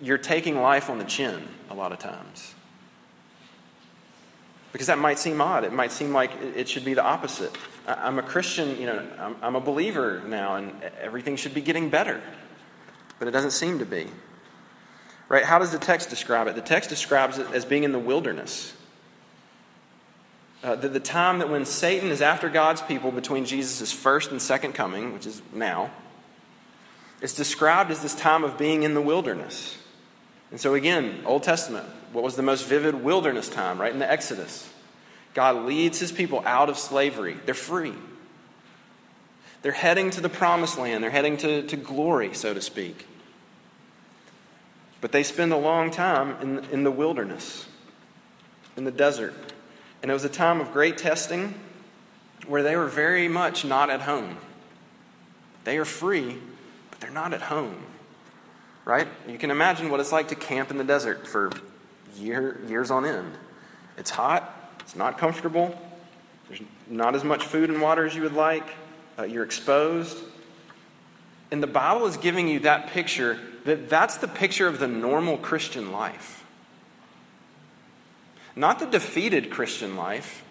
you're 0.00 0.18
taking 0.18 0.60
life 0.60 0.90
on 0.90 0.98
the 0.98 1.04
chin 1.04 1.48
a 1.70 1.74
lot 1.74 1.92
of 1.92 1.98
times. 1.98 2.54
Because 4.72 4.86
that 4.86 4.98
might 4.98 5.18
seem 5.18 5.40
odd. 5.40 5.64
It 5.64 5.72
might 5.72 5.92
seem 5.92 6.12
like 6.12 6.32
it 6.40 6.68
should 6.68 6.84
be 6.84 6.94
the 6.94 7.04
opposite. 7.04 7.54
I'm 7.86 8.18
a 8.18 8.22
Christian, 8.22 8.80
you 8.80 8.86
know, 8.86 9.34
I'm, 9.42 9.54
a 9.54 9.60
believer 9.60 10.22
now, 10.26 10.56
and 10.56 10.72
everything 11.00 11.36
should 11.36 11.52
be 11.52 11.60
getting 11.60 11.90
better. 11.90 12.22
But 13.18 13.28
it 13.28 13.32
doesn't 13.32 13.50
seem 13.50 13.78
to 13.80 13.84
be. 13.84 14.06
Right? 15.28 15.44
How 15.44 15.58
does 15.58 15.72
the 15.72 15.78
text 15.78 16.10
describe 16.10 16.46
it? 16.46 16.54
The 16.54 16.62
text 16.62 16.88
describes 16.90 17.38
it 17.38 17.46
as 17.52 17.64
being 17.64 17.84
in 17.84 17.92
the 17.92 17.98
wilderness. 17.98 18.74
Uh, 20.62 20.76
the, 20.76 20.88
the 20.88 21.00
time 21.00 21.40
that 21.40 21.50
when 21.50 21.64
Satan 21.64 22.10
is 22.10 22.22
after 22.22 22.48
God's 22.48 22.82
people 22.82 23.10
between 23.10 23.44
Jesus' 23.44 23.92
first 23.92 24.30
and 24.30 24.40
second 24.40 24.72
coming, 24.74 25.12
which 25.12 25.26
is 25.26 25.42
now, 25.52 25.90
it's 27.20 27.34
described 27.34 27.90
as 27.90 28.00
this 28.00 28.14
time 28.14 28.44
of 28.44 28.56
being 28.56 28.84
in 28.84 28.94
the 28.94 29.02
wilderness. 29.02 29.76
And 30.50 30.60
so, 30.60 30.74
again, 30.74 31.22
Old 31.24 31.42
Testament, 31.42 31.86
what 32.12 32.22
was 32.22 32.36
the 32.36 32.42
most 32.42 32.66
vivid 32.66 32.94
wilderness 32.94 33.48
time, 33.48 33.80
right? 33.80 33.92
In 33.92 33.98
the 33.98 34.10
Exodus. 34.10 34.68
God 35.34 35.64
leads 35.64 35.98
his 35.98 36.12
people 36.12 36.42
out 36.44 36.68
of 36.68 36.76
slavery. 36.76 37.36
They're 37.46 37.54
free. 37.54 37.94
They're 39.62 39.72
heading 39.72 40.10
to 40.10 40.20
the 40.20 40.28
promised 40.28 40.78
land. 40.78 41.02
They're 41.02 41.10
heading 41.10 41.38
to, 41.38 41.62
to 41.62 41.76
glory, 41.76 42.34
so 42.34 42.52
to 42.52 42.60
speak. 42.60 43.06
But 45.00 45.12
they 45.12 45.22
spend 45.22 45.52
a 45.52 45.56
long 45.56 45.90
time 45.90 46.36
in, 46.42 46.64
in 46.70 46.84
the 46.84 46.90
wilderness, 46.90 47.66
in 48.76 48.84
the 48.84 48.90
desert. 48.90 49.34
And 50.02 50.10
it 50.10 50.14
was 50.14 50.24
a 50.24 50.28
time 50.28 50.60
of 50.60 50.72
great 50.72 50.98
testing 50.98 51.54
where 52.46 52.62
they 52.62 52.76
were 52.76 52.88
very 52.88 53.28
much 53.28 53.64
not 53.64 53.88
at 53.88 54.02
home. 54.02 54.36
They 55.64 55.78
are 55.78 55.84
free, 55.84 56.36
but 56.90 57.00
they're 57.00 57.10
not 57.10 57.32
at 57.32 57.42
home. 57.42 57.86
Right? 58.84 59.06
You 59.28 59.38
can 59.38 59.52
imagine 59.52 59.90
what 59.90 60.00
it's 60.00 60.12
like 60.12 60.28
to 60.28 60.34
camp 60.34 60.72
in 60.72 60.76
the 60.76 60.84
desert 60.84 61.26
for 61.26 61.52
year, 62.16 62.60
years 62.68 62.90
on 62.90 63.04
end. 63.04 63.32
It's 63.96 64.10
hot, 64.10 64.74
it's 64.80 64.96
not 64.96 65.18
comfortable, 65.18 65.78
there's 66.48 66.60
not 66.88 67.14
as 67.14 67.24
much 67.24 67.44
food 67.44 67.70
and 67.70 67.80
water 67.80 68.06
as 68.06 68.14
you 68.14 68.22
would 68.22 68.34
like, 68.34 68.68
uh, 69.18 69.24
you're 69.24 69.44
exposed. 69.44 70.18
And 71.50 71.62
the 71.62 71.68
Bible 71.68 72.06
is 72.06 72.16
giving 72.16 72.48
you 72.48 72.60
that 72.60 72.88
picture 72.88 73.38
that 73.64 73.88
that's 73.88 74.16
the 74.16 74.28
picture 74.28 74.66
of 74.66 74.78
the 74.78 74.88
normal 74.88 75.38
Christian 75.38 75.92
life. 75.92 76.44
Not 78.56 78.78
the 78.78 78.86
defeated 78.86 79.50
Christian 79.50 79.96
life, 79.96 80.44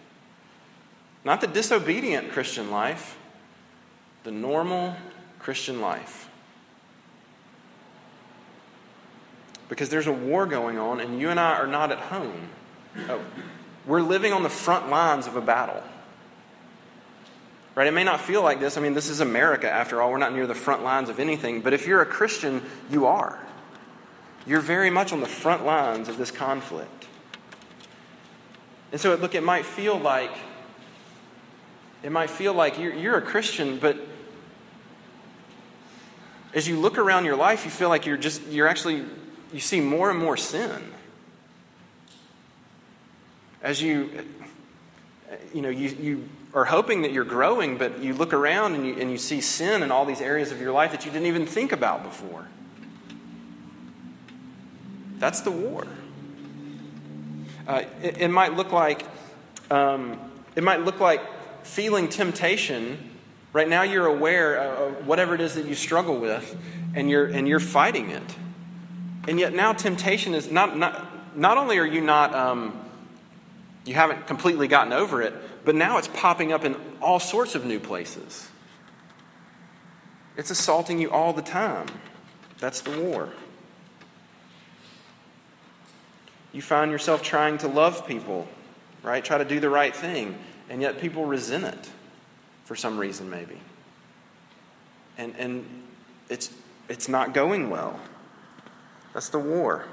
not 1.23 1.41
the 1.41 1.47
disobedient 1.47 2.31
Christian 2.31 2.71
life, 2.71 3.17
the 4.23 4.31
normal 4.31 4.95
Christian 5.39 5.81
life. 5.81 6.29
Because 9.71 9.87
there's 9.87 10.07
a 10.07 10.11
war 10.11 10.45
going 10.45 10.77
on 10.77 10.99
and 10.99 11.17
you 11.17 11.29
and 11.29 11.39
I 11.39 11.53
are 11.53 11.65
not 11.65 11.93
at 11.93 11.97
home. 11.97 12.49
Oh, 13.07 13.21
we're 13.85 14.01
living 14.01 14.33
on 14.33 14.43
the 14.43 14.49
front 14.49 14.89
lines 14.89 15.27
of 15.27 15.37
a 15.37 15.41
battle. 15.41 15.81
Right? 17.73 17.87
It 17.87 17.93
may 17.93 18.03
not 18.03 18.19
feel 18.19 18.43
like 18.43 18.59
this. 18.59 18.75
I 18.75 18.81
mean, 18.81 18.95
this 18.95 19.07
is 19.07 19.21
America 19.21 19.71
after 19.71 20.01
all. 20.01 20.11
We're 20.11 20.17
not 20.17 20.33
near 20.33 20.45
the 20.45 20.53
front 20.53 20.83
lines 20.83 21.07
of 21.07 21.21
anything. 21.21 21.61
But 21.61 21.71
if 21.71 21.87
you're 21.87 22.01
a 22.01 22.05
Christian, 22.05 22.61
you 22.89 23.05
are. 23.05 23.39
You're 24.45 24.59
very 24.59 24.89
much 24.89 25.13
on 25.13 25.21
the 25.21 25.25
front 25.25 25.65
lines 25.65 26.09
of 26.09 26.17
this 26.17 26.31
conflict. 26.31 27.07
And 28.91 28.99
so, 28.99 29.15
look, 29.15 29.35
it 29.35 29.43
might 29.43 29.65
feel 29.65 29.97
like 29.97 30.33
it 32.03 32.11
might 32.11 32.29
feel 32.29 32.53
like 32.53 32.77
you're, 32.77 32.93
you're 32.93 33.17
a 33.17 33.21
Christian, 33.21 33.77
but 33.77 33.95
as 36.53 36.67
you 36.67 36.77
look 36.77 36.97
around 36.97 37.23
your 37.23 37.37
life, 37.37 37.63
you 37.63 37.71
feel 37.71 37.87
like 37.87 38.05
you're 38.05 38.17
just 38.17 38.45
you're 38.47 38.67
actually 38.67 39.05
you 39.53 39.59
see 39.59 39.81
more 39.81 40.09
and 40.09 40.19
more 40.19 40.37
sin. 40.37 40.91
As 43.61 43.81
you, 43.81 44.09
you 45.53 45.61
know, 45.61 45.69
you, 45.69 45.89
you 45.89 46.29
are 46.53 46.65
hoping 46.65 47.03
that 47.03 47.11
you're 47.11 47.23
growing, 47.23 47.77
but 47.77 47.99
you 47.99 48.13
look 48.13 48.33
around 48.33 48.75
and 48.75 48.85
you, 48.85 48.95
and 48.99 49.11
you 49.11 49.17
see 49.17 49.41
sin 49.41 49.83
in 49.83 49.91
all 49.91 50.05
these 50.05 50.21
areas 50.21 50.51
of 50.51 50.59
your 50.59 50.71
life 50.71 50.91
that 50.91 51.05
you 51.05 51.11
didn't 51.11 51.27
even 51.27 51.45
think 51.45 51.71
about 51.71 52.03
before. 52.03 52.47
That's 55.17 55.41
the 55.41 55.51
war. 55.51 55.85
Uh, 57.67 57.83
it, 58.01 58.21
it, 58.21 58.27
might 58.29 58.55
look 58.55 58.71
like 58.71 59.05
um, 59.69 60.19
it 60.55 60.63
might 60.63 60.81
look 60.81 60.99
like 60.99 61.21
feeling 61.63 62.09
temptation. 62.09 63.11
Right 63.53 63.69
now, 63.69 63.83
you're 63.83 64.07
aware 64.07 64.55
of 64.55 65.05
whatever 65.05 65.35
it 65.35 65.41
is 65.41 65.55
that 65.55 65.65
you 65.65 65.75
struggle 65.75 66.17
with, 66.17 66.57
and 66.95 67.07
you're 67.09 67.27
and 67.27 67.47
you're 67.47 67.59
fighting 67.59 68.09
it. 68.09 68.35
And 69.27 69.39
yet 69.39 69.53
now 69.53 69.73
temptation 69.73 70.33
is 70.33 70.51
not, 70.51 70.77
not, 70.77 71.37
not 71.37 71.57
only 71.57 71.77
are 71.77 71.85
you 71.85 72.01
not, 72.01 72.33
um, 72.33 72.79
you 73.85 73.93
haven't 73.93 74.27
completely 74.27 74.67
gotten 74.67 74.93
over 74.93 75.21
it, 75.21 75.33
but 75.63 75.75
now 75.75 75.97
it's 75.97 76.07
popping 76.07 76.51
up 76.51 76.65
in 76.65 76.75
all 77.01 77.19
sorts 77.19 77.55
of 77.55 77.65
new 77.65 77.79
places. 77.79 78.49
It's 80.37 80.49
assaulting 80.49 80.99
you 80.99 81.11
all 81.11 81.33
the 81.33 81.41
time. 81.41 81.87
That's 82.59 82.81
the 82.81 82.99
war. 82.99 83.29
You 86.53 86.61
find 86.61 86.91
yourself 86.91 87.21
trying 87.21 87.59
to 87.59 87.67
love 87.67 88.07
people, 88.07 88.47
right? 89.03 89.23
Try 89.23 89.37
to 89.37 89.45
do 89.45 89.59
the 89.59 89.69
right 89.69 89.95
thing, 89.95 90.37
and 90.69 90.81
yet 90.81 90.99
people 90.99 91.25
resent 91.25 91.63
it 91.63 91.89
for 92.65 92.75
some 92.75 92.97
reason, 92.97 93.29
maybe. 93.29 93.57
And, 95.17 95.35
and 95.37 95.65
it's, 96.29 96.51
it's 96.89 97.07
not 97.07 97.33
going 97.33 97.69
well. 97.69 97.99
That's 99.13 99.29
the 99.29 99.39
war. 99.39 99.85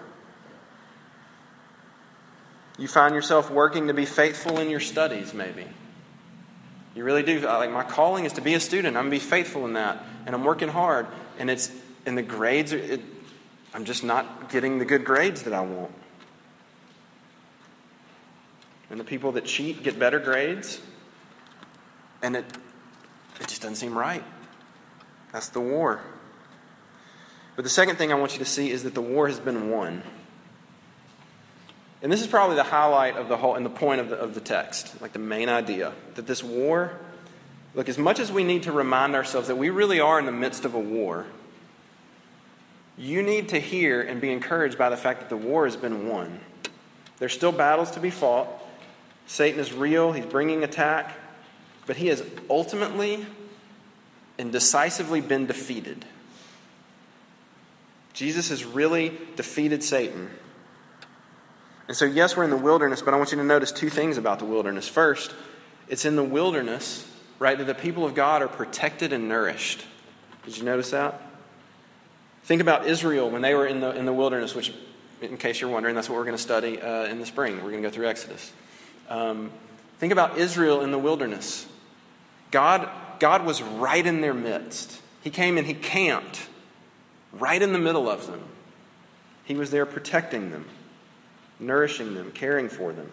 You 2.79 2.87
find 2.87 3.15
yourself 3.15 3.51
working 3.51 3.89
to 3.89 3.95
be 3.95 4.07
faithful 4.07 4.59
in 4.59 4.71
your 4.71 4.81
studies, 4.81 5.35
maybe. 5.35 5.67
You 6.95 7.05
really 7.05 7.25
do. 7.25 7.41
Like, 7.41 7.71
my 7.71 7.83
calling 7.83 8.25
is 8.25 8.33
to 8.35 8.41
be 8.41 8.55
a 8.55 8.61
student. 8.61 8.97
I'm 8.97 9.09
going 9.09 9.19
to 9.19 9.25
be 9.25 9.31
faithful 9.31 9.65
in 9.65 9.73
that. 9.73 10.05
And 10.27 10.35
I'm 10.35 10.45
working 10.45 10.69
hard. 10.69 11.07
And 11.39 11.51
it's, 11.51 11.73
and 12.07 12.17
the 12.17 12.23
grades, 12.23 12.73
are, 12.73 12.79
it, 12.79 13.01
I'm 13.75 13.85
just 13.85 14.05
not 14.05 14.51
getting 14.51 14.79
the 14.79 14.85
good 14.85 15.05
grades 15.05 15.43
that 15.43 15.53
I 15.53 15.61
want. 15.61 15.93
And 18.91 18.99
the 18.99 19.05
people 19.05 19.33
that 19.33 19.45
cheat 19.45 19.83
get 19.83 19.99
better 19.99 20.21
grades. 20.21 20.81
And 22.23 22.37
it, 22.37 22.45
it 23.41 23.49
just 23.49 23.63
doesn't 23.63 23.77
seem 23.77 23.97
right. 23.99 24.25
That's 25.33 25.49
the 25.49 25.61
war. 25.61 26.01
But 27.59 27.65
the 27.65 27.71
second 27.71 27.97
thing 27.97 28.13
I 28.13 28.15
want 28.15 28.35
you 28.35 28.39
to 28.39 28.45
see 28.45 28.71
is 28.71 28.85
that 28.85 28.95
the 28.95 29.03
war 29.03 29.27
has 29.27 29.41
been 29.41 29.69
won. 29.69 30.05
And 32.01 32.13
this 32.13 32.21
is 32.21 32.29
probably 32.29 32.55
the 32.55 32.63
highlight 32.63 33.17
of 33.17 33.27
the 33.27 33.37
whole 33.37 33.57
and 33.57 33.67
the 33.67 33.71
point 33.71 34.01
of 34.01 34.11
the, 34.11 34.17
of 34.17 34.35
the 34.35 34.41
text, 34.41 35.03
like 35.03 35.13
the 35.13 35.19
main 35.19 35.49
idea 35.49 35.93
that 36.15 36.29
this 36.29 36.45
war, 36.45 36.93
look, 37.75 37.89
as 37.89 37.99
much 37.99 38.21
as 38.21 38.31
we 38.31 38.45
need 38.45 38.63
to 38.63 38.71
remind 38.71 39.17
ourselves 39.17 39.49
that 39.49 39.57
we 39.57 39.71
really 39.71 39.99
are 39.99 40.21
in 40.21 40.27
the 40.27 40.31
midst 40.31 40.65
of 40.65 40.75
a 40.75 40.79
war, 40.79 41.27
you 42.97 43.25
need 43.25 43.49
to 43.49 43.59
hear 43.59 44.03
and 44.03 44.21
be 44.21 44.31
encouraged 44.31 44.79
by 44.79 44.89
the 44.89 44.97
fact 44.97 45.19
that 45.19 45.29
the 45.29 45.37
war 45.37 45.65
has 45.65 45.75
been 45.75 46.09
won. 46.09 46.39
There's 47.19 47.33
still 47.33 47.51
battles 47.51 47.91
to 47.91 47.99
be 47.99 48.11
fought. 48.11 48.47
Satan 49.27 49.59
is 49.59 49.73
real, 49.73 50.13
he's 50.13 50.27
bringing 50.27 50.63
attack, 50.63 51.13
but 51.87 51.97
he 51.97 52.07
has 52.07 52.23
ultimately 52.49 53.27
and 54.39 54.53
decisively 54.53 55.21
been 55.21 55.47
defeated. 55.47 56.05
Jesus 58.19 58.49
has 58.49 58.65
really 58.65 59.17
defeated 59.37 59.85
Satan. 59.85 60.29
And 61.87 61.97
so, 61.97 62.05
yes, 62.05 62.37
we're 62.37 62.43
in 62.43 62.51
the 62.51 62.57
wilderness, 62.57 63.01
but 63.01 63.15
I 63.15 63.17
want 63.17 63.31
you 63.31 63.39
to 63.39 63.45
notice 63.45 63.71
two 63.71 63.91
things 63.91 64.19
about 64.19 64.41
the 64.41 64.45
wilderness. 64.45 64.89
First, 64.89 65.37
it's 65.87 66.05
in 66.05 66.17
the 66.17 66.25
wilderness, 66.25 67.09
right, 67.39 67.57
that 67.57 67.69
the 67.69 67.77
people 67.77 68.05
of 68.05 68.17
God 68.17 68.43
are 68.43 68.49
protected 68.49 69.13
and 69.13 69.29
nourished. 69.29 69.85
Did 70.45 70.59
you 70.59 70.65
notice 70.65 70.91
that? 70.91 71.23
Think 72.43 72.61
about 72.61 72.89
Israel 72.89 73.31
when 73.31 73.41
they 73.41 73.55
were 73.55 73.69
in 73.69 73.79
the, 73.79 73.93
in 73.93 74.05
the 74.05 74.13
wilderness, 74.13 74.53
which, 74.53 74.73
in 75.21 75.37
case 75.37 75.61
you're 75.61 75.71
wondering, 75.71 75.95
that's 75.95 76.09
what 76.09 76.17
we're 76.17 76.25
going 76.25 76.37
to 76.37 76.43
study 76.43 76.83
uh, 76.83 77.05
in 77.05 77.21
the 77.21 77.27
spring. 77.27 77.55
We're 77.59 77.71
going 77.71 77.85
to 77.85 77.89
go 77.89 77.95
through 77.95 78.09
Exodus. 78.09 78.53
Um, 79.09 79.53
think 80.01 80.13
about 80.13 80.39
Israel 80.39 80.81
in 80.81 80.91
the 80.91 80.99
wilderness. 80.99 81.69
God, 82.51 82.91
God 83.21 83.47
was 83.47 83.63
right 83.63 84.05
in 84.05 84.23
their 84.23 84.35
midst. 84.35 85.01
He 85.23 85.31
came 85.31 85.57
and 85.57 85.69
He 85.69 85.75
camped 85.75 86.48
right 87.33 87.61
in 87.61 87.73
the 87.73 87.79
middle 87.79 88.09
of 88.09 88.27
them. 88.27 88.43
He 89.45 89.55
was 89.55 89.71
there 89.71 89.87
protecting 89.87 90.51
them, 90.51 90.67
nourishing 91.59 92.15
them, 92.15 92.33
caring 92.33 92.69
for 92.69 92.93
them. 92.93 93.11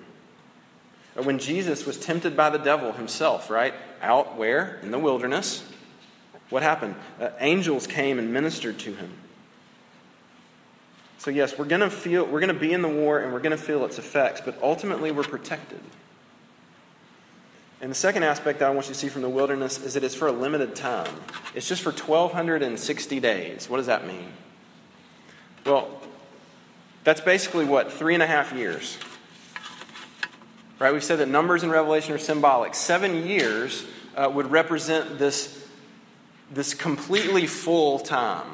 When 1.16 1.40
Jesus 1.40 1.86
was 1.86 1.98
tempted 1.98 2.36
by 2.36 2.50
the 2.50 2.58
devil 2.58 2.92
himself, 2.92 3.50
right? 3.50 3.74
Out 4.02 4.36
where? 4.36 4.80
In 4.84 4.92
the 4.92 5.00
wilderness. 5.00 5.64
What 6.50 6.62
happened? 6.62 6.96
Uh, 7.20 7.30
angels 7.40 7.88
came 7.88 8.20
and 8.20 8.34
ministered 8.34 8.78
to 8.80 8.94
him. 8.94 9.14
So, 11.18 11.32
yes, 11.32 11.58
we're 11.58 11.66
going 11.66 11.82
to 11.82 11.90
feel, 11.90 12.26
we're 12.26 12.42
going 12.42 12.54
to 12.54 12.60
be 12.60 12.74
in 12.74 12.82
the 12.82 12.90
war 12.90 13.20
and 13.20 13.34
we're 13.34 13.40
going 13.40 13.58
to 13.58 13.64
feel 13.64 13.86
its 13.86 13.98
effects, 13.98 14.42
but 14.44 14.60
ultimately 14.62 15.12
we're 15.12 15.24
protected. 15.24 15.80
And 17.86 17.92
the 17.92 17.96
second 17.96 18.24
aspect 18.24 18.58
that 18.58 18.66
I 18.66 18.72
want 18.72 18.88
you 18.88 18.96
to 18.96 19.00
see 19.00 19.10
from 19.10 19.22
the 19.22 19.30
wilderness 19.30 19.78
is 19.78 19.94
that 19.94 20.04
it's 20.04 20.16
for 20.16 20.28
a 20.28 20.32
limited 20.32 20.76
time. 20.76 21.14
It's 21.54 21.68
just 21.68 21.84
for 21.84 21.92
1,260 21.92 23.20
days. 23.20 23.70
What 23.70 23.78
does 23.78 23.86
that 23.86 24.08
mean? 24.08 24.34
Well, 25.68 26.02
that's 27.04 27.22
basically 27.22 27.64
what? 27.64 27.94
Three 27.94 28.16
and 28.16 28.24
a 28.24 28.26
half 28.26 28.54
years. 28.54 28.98
Right? 30.80 30.94
We've 30.94 31.04
said 31.04 31.20
that 31.20 31.28
numbers 31.28 31.62
in 31.62 31.70
Revelation 31.70 32.16
are 32.16 32.18
symbolic. 32.18 32.74
Seven 32.74 33.28
years 33.28 33.86
uh, 34.16 34.32
would 34.34 34.50
represent 34.50 35.20
this, 35.20 35.68
this 36.52 36.74
completely 36.74 37.46
full 37.46 38.00
time. 38.00 38.48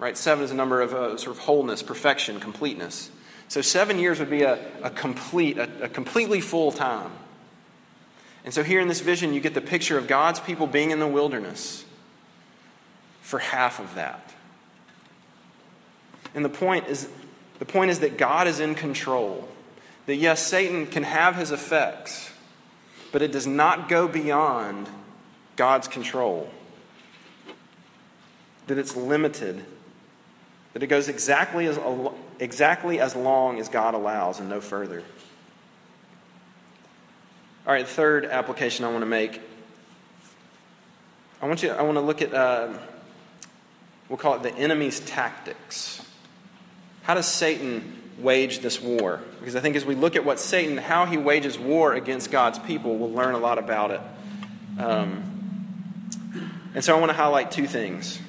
Right? 0.00 0.18
Seven 0.18 0.42
is 0.42 0.50
a 0.50 0.56
number 0.56 0.80
of 0.82 0.92
uh, 0.92 1.16
sort 1.18 1.36
of 1.36 1.42
wholeness, 1.44 1.84
perfection, 1.84 2.40
completeness. 2.40 3.12
So 3.46 3.60
seven 3.60 4.00
years 4.00 4.18
would 4.18 4.28
be 4.28 4.42
a, 4.42 4.58
a 4.82 4.90
complete, 4.90 5.56
a, 5.56 5.84
a 5.84 5.88
completely 5.88 6.40
full 6.40 6.72
time. 6.72 7.12
And 8.46 8.54
so 8.54 8.62
here 8.62 8.80
in 8.80 8.88
this 8.88 9.00
vision, 9.00 9.34
you 9.34 9.40
get 9.40 9.52
the 9.52 9.60
picture 9.60 9.98
of 9.98 10.06
God's 10.06 10.40
people 10.40 10.66
being 10.66 10.90
in 10.90 11.00
the 11.00 11.06
wilderness 11.06 11.84
for 13.20 13.38
half 13.38 13.78
of 13.78 13.94
that. 13.96 14.32
And 16.34 16.42
the 16.42 16.48
point 16.48 16.86
is, 16.86 17.08
the 17.58 17.66
point 17.66 17.90
is 17.90 18.00
that 18.00 18.16
God 18.16 18.46
is 18.46 18.58
in 18.58 18.74
control. 18.74 19.46
That 20.06 20.16
yes, 20.16 20.46
Satan 20.46 20.86
can 20.86 21.02
have 21.02 21.36
his 21.36 21.50
effects, 21.50 22.32
but 23.12 23.20
it 23.20 23.32
does 23.32 23.46
not 23.46 23.88
go 23.90 24.08
beyond 24.08 24.88
God's 25.56 25.88
control. 25.88 26.48
That 28.68 28.78
it's 28.78 28.96
limited 28.96 29.62
that 30.76 30.82
it 30.82 30.88
goes 30.88 31.08
exactly 31.08 31.64
as, 31.64 31.80
exactly 32.38 33.00
as 33.00 33.16
long 33.16 33.58
as 33.58 33.70
God 33.70 33.94
allows 33.94 34.40
and 34.40 34.50
no 34.50 34.60
further. 34.60 35.02
All 37.66 37.72
right, 37.72 37.88
third 37.88 38.26
application 38.26 38.84
I 38.84 38.90
want 38.90 39.02
to 39.02 39.06
make. 39.06 39.40
I 41.42 41.46
want 41.46 41.64
you. 41.64 41.70
I 41.70 41.82
want 41.82 41.96
to 41.96 42.00
look 42.00 42.22
at. 42.22 42.32
Uh, 42.32 42.74
we'll 44.08 44.18
call 44.18 44.34
it 44.34 44.44
the 44.44 44.54
enemy's 44.54 45.00
tactics. 45.00 46.00
How 47.02 47.14
does 47.14 47.26
Satan 47.26 48.12
wage 48.20 48.60
this 48.60 48.80
war? 48.80 49.20
Because 49.40 49.56
I 49.56 49.60
think 49.60 49.74
as 49.74 49.84
we 49.84 49.96
look 49.96 50.14
at 50.14 50.24
what 50.24 50.38
Satan, 50.38 50.76
how 50.76 51.06
he 51.06 51.16
wages 51.16 51.58
war 51.58 51.92
against 51.92 52.30
God's 52.30 52.60
people, 52.60 52.98
we'll 52.98 53.10
learn 53.10 53.34
a 53.34 53.38
lot 53.38 53.58
about 53.58 53.90
it. 53.90 54.00
Um, 54.78 56.08
and 56.72 56.84
so 56.84 56.96
I 56.96 57.00
want 57.00 57.10
to 57.10 57.16
highlight 57.16 57.50
two 57.50 57.66
things. 57.66 58.20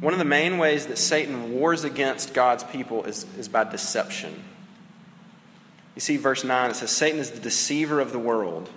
One 0.00 0.12
of 0.12 0.18
the 0.18 0.24
main 0.24 0.58
ways 0.58 0.86
that 0.86 0.98
Satan 0.98 1.52
wars 1.52 1.84
against 1.84 2.34
God's 2.34 2.64
people 2.64 3.04
is, 3.04 3.24
is 3.38 3.46
by 3.46 3.62
deception. 3.62 4.42
You 5.94 6.00
see, 6.00 6.16
verse 6.16 6.44
9, 6.44 6.70
it 6.70 6.74
says, 6.74 6.90
Satan 6.90 7.18
is 7.18 7.30
the 7.30 7.40
deceiver 7.40 8.00
of 8.00 8.12
the 8.12 8.18
world. 8.18 8.70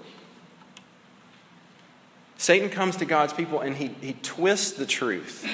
Satan 2.37 2.69
comes 2.69 2.97
to 2.97 3.05
God's 3.05 3.31
people 3.31 3.61
and 3.61 3.77
he, 3.77 3.87
he 4.01 4.13
twists 4.21 4.71
the 4.71 4.85
truth. 4.85 5.47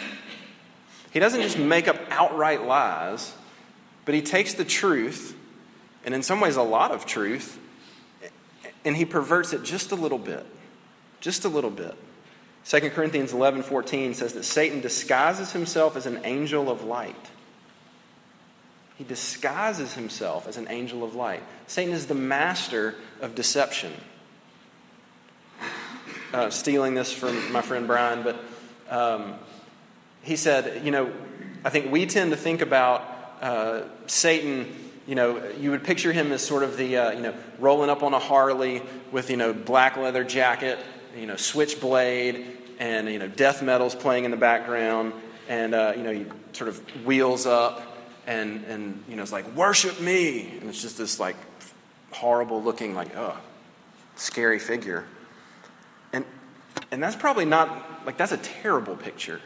He 1.11 1.19
doesn't 1.19 1.41
just 1.41 1.57
make 1.57 1.87
up 1.87 1.97
outright 2.09 2.65
lies, 2.65 3.33
but 4.05 4.15
he 4.15 4.21
takes 4.21 4.53
the 4.53 4.65
truth, 4.65 5.35
and 6.05 6.13
in 6.13 6.23
some 6.23 6.39
ways 6.39 6.55
a 6.55 6.63
lot 6.63 6.91
of 6.91 7.05
truth, 7.05 7.59
and 8.85 8.95
he 8.95 9.05
perverts 9.05 9.53
it 9.53 9.63
just 9.63 9.91
a 9.91 9.95
little 9.95 10.17
bit. 10.17 10.45
Just 11.19 11.45
a 11.45 11.49
little 11.49 11.69
bit. 11.69 11.95
2 12.65 12.89
Corinthians 12.91 13.33
11 13.33 13.63
14 13.63 14.13
says 14.13 14.33
that 14.33 14.43
Satan 14.43 14.81
disguises 14.81 15.51
himself 15.51 15.95
as 15.95 16.05
an 16.05 16.21
angel 16.23 16.69
of 16.69 16.83
light. 16.83 17.29
He 18.99 19.03
disguises 19.03 19.95
himself 19.95 20.47
as 20.47 20.57
an 20.57 20.67
angel 20.69 21.03
of 21.03 21.15
light. 21.15 21.41
Satan 21.65 21.93
is 21.93 22.05
the 22.05 22.13
master 22.13 22.93
of 23.19 23.33
deception. 23.33 23.91
Uh, 26.31 26.51
stealing 26.51 26.93
this 26.93 27.11
from 27.11 27.51
my 27.51 27.61
friend 27.63 27.87
Brian, 27.87 28.21
but 28.21 28.39
um, 28.91 29.33
he 30.21 30.35
said, 30.35 30.85
you 30.85 30.91
know, 30.91 31.11
I 31.65 31.71
think 31.71 31.91
we 31.91 32.05
tend 32.05 32.29
to 32.29 32.37
think 32.37 32.61
about 32.61 33.01
uh, 33.41 33.81
Satan, 34.05 34.67
you 35.07 35.15
know, 35.15 35.41
you 35.59 35.71
would 35.71 35.83
picture 35.83 36.13
him 36.13 36.31
as 36.31 36.45
sort 36.45 36.61
of 36.61 36.77
the, 36.77 36.97
uh, 36.97 37.11
you 37.13 37.21
know, 37.21 37.33
rolling 37.57 37.89
up 37.89 38.03
on 38.03 38.13
a 38.13 38.19
Harley 38.19 38.83
with, 39.11 39.31
you 39.31 39.37
know, 39.37 39.53
black 39.53 39.97
leather 39.97 40.23
jacket, 40.23 40.77
you 41.17 41.25
know, 41.25 41.35
switchblade, 41.35 42.45
and 42.79 43.09
you 43.09 43.19
know 43.19 43.27
death 43.27 43.61
metal's 43.61 43.93
playing 43.93 44.25
in 44.25 44.31
the 44.31 44.37
background, 44.37 45.13
and 45.47 45.75
uh, 45.75 45.93
you 45.95 46.01
know 46.01 46.11
he 46.11 46.25
sort 46.53 46.69
of 46.69 47.05
wheels 47.05 47.45
up, 47.45 47.88
and 48.27 48.63
and 48.65 49.03
you 49.07 49.15
know 49.15 49.23
it's 49.23 49.31
like 49.31 49.55
worship 49.55 49.99
me, 49.99 50.57
and 50.59 50.69
it's 50.69 50.81
just 50.81 50.97
this 50.97 51.19
like 51.19 51.35
horrible 52.11 52.61
looking 52.61 52.95
like 52.95 53.15
oh 53.15 53.37
scary 54.15 54.59
figure, 54.59 55.05
and 56.13 56.25
and 56.91 57.01
that's 57.01 57.15
probably 57.15 57.45
not 57.45 58.05
like 58.05 58.17
that's 58.17 58.31
a 58.31 58.37
terrible 58.37 58.95
picture. 58.95 59.41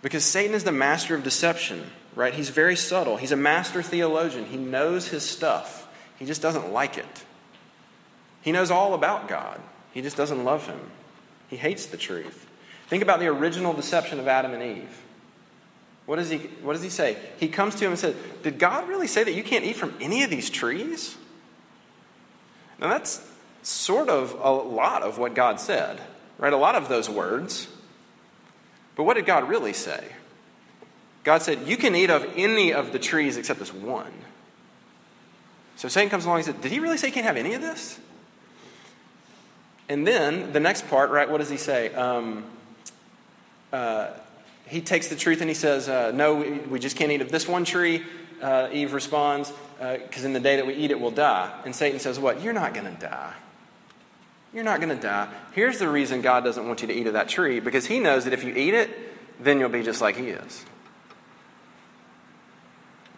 Because 0.00 0.24
Satan 0.24 0.54
is 0.54 0.62
the 0.62 0.72
master 0.72 1.16
of 1.16 1.24
deception, 1.24 1.90
right? 2.14 2.32
He's 2.32 2.50
very 2.50 2.76
subtle. 2.76 3.16
He's 3.16 3.32
a 3.32 3.36
master 3.36 3.82
theologian. 3.82 4.44
He 4.44 4.56
knows 4.56 5.08
his 5.08 5.24
stuff. 5.24 5.88
He 6.18 6.24
just 6.24 6.40
doesn't 6.40 6.72
like 6.72 6.96
it. 6.96 7.24
He 8.40 8.52
knows 8.52 8.70
all 8.70 8.94
about 8.94 9.28
God. 9.28 9.60
He 9.92 10.00
just 10.00 10.16
doesn't 10.16 10.44
love 10.44 10.66
him. 10.66 10.78
He 11.48 11.56
hates 11.56 11.86
the 11.86 11.96
truth. 11.96 12.46
Think 12.88 13.02
about 13.02 13.20
the 13.20 13.26
original 13.26 13.72
deception 13.72 14.20
of 14.20 14.28
Adam 14.28 14.52
and 14.52 14.62
Eve. 14.62 15.02
What 16.08 16.16
does 16.16 16.30
he, 16.30 16.38
what 16.62 16.72
does 16.72 16.82
he 16.82 16.88
say? 16.88 17.18
He 17.36 17.48
comes 17.48 17.74
to 17.74 17.84
him 17.84 17.90
and 17.90 18.00
says, 18.00 18.16
Did 18.42 18.58
God 18.58 18.88
really 18.88 19.06
say 19.06 19.24
that 19.24 19.34
you 19.34 19.42
can't 19.42 19.62
eat 19.62 19.76
from 19.76 19.94
any 20.00 20.22
of 20.22 20.30
these 20.30 20.48
trees? 20.48 21.18
Now, 22.80 22.88
that's 22.88 23.30
sort 23.60 24.08
of 24.08 24.34
a 24.42 24.50
lot 24.50 25.02
of 25.02 25.18
what 25.18 25.34
God 25.34 25.60
said, 25.60 26.00
right? 26.38 26.50
A 26.50 26.56
lot 26.56 26.76
of 26.76 26.88
those 26.88 27.10
words. 27.10 27.68
But 28.96 29.04
what 29.04 29.16
did 29.16 29.26
God 29.26 29.50
really 29.50 29.74
say? 29.74 30.02
God 31.24 31.42
said, 31.42 31.68
You 31.68 31.76
can 31.76 31.94
eat 31.94 32.08
of 32.08 32.24
any 32.36 32.72
of 32.72 32.92
the 32.92 32.98
trees 32.98 33.36
except 33.36 33.58
this 33.58 33.74
one. 33.74 34.14
So 35.76 35.88
Satan 35.88 36.08
comes 36.08 36.24
along 36.24 36.38
and 36.38 36.46
said, 36.46 36.62
Did 36.62 36.72
he 36.72 36.80
really 36.80 36.96
say 36.96 37.08
you 37.08 37.12
can't 37.12 37.26
have 37.26 37.36
any 37.36 37.52
of 37.52 37.60
this? 37.60 38.00
And 39.90 40.06
then 40.06 40.54
the 40.54 40.60
next 40.60 40.88
part, 40.88 41.10
right, 41.10 41.28
what 41.28 41.36
does 41.36 41.50
he 41.50 41.58
say? 41.58 41.92
Um, 41.92 42.46
uh, 43.74 44.12
he 44.68 44.80
takes 44.80 45.08
the 45.08 45.16
truth 45.16 45.40
and 45.40 45.48
he 45.48 45.54
says, 45.54 45.88
uh, 45.88 46.12
No, 46.12 46.36
we, 46.36 46.50
we, 46.58 46.78
just 46.78 46.96
can't 46.96 47.10
eat 47.10 47.20
of 47.20 47.30
this 47.30 47.48
one 47.48 47.64
tree. 47.64 48.02
Uh, 48.40 48.68
Eve 48.72 48.92
responds, 48.92 49.52
Because 49.78 50.24
uh, 50.24 50.26
in 50.26 50.32
the 50.32 50.40
day 50.40 50.56
that 50.56 50.66
we 50.66 50.74
eat 50.74 50.90
it, 50.90 51.00
we'll 51.00 51.10
die. 51.10 51.52
And 51.64 51.74
Satan 51.74 51.98
says, 51.98 52.18
What? 52.18 52.42
You're 52.42 52.52
not 52.52 52.74
going 52.74 52.86
to 52.86 53.00
die. 53.00 53.34
You're 54.52 54.64
not 54.64 54.80
going 54.80 54.94
to 54.94 55.02
die. 55.02 55.28
Here's 55.52 55.78
the 55.78 55.88
reason 55.88 56.22
God 56.22 56.44
doesn't 56.44 56.66
want 56.66 56.82
you 56.82 56.88
to 56.88 56.94
eat 56.94 57.06
of 57.06 57.12
that 57.14 57.28
tree 57.28 57.60
because 57.60 57.86
he 57.86 57.98
knows 57.98 58.24
that 58.24 58.32
if 58.32 58.44
you 58.44 58.54
eat 58.54 58.74
it, 58.74 58.90
then 59.40 59.58
you'll 59.58 59.68
be 59.68 59.82
just 59.82 60.00
like 60.00 60.16
he 60.16 60.28
is. 60.28 60.64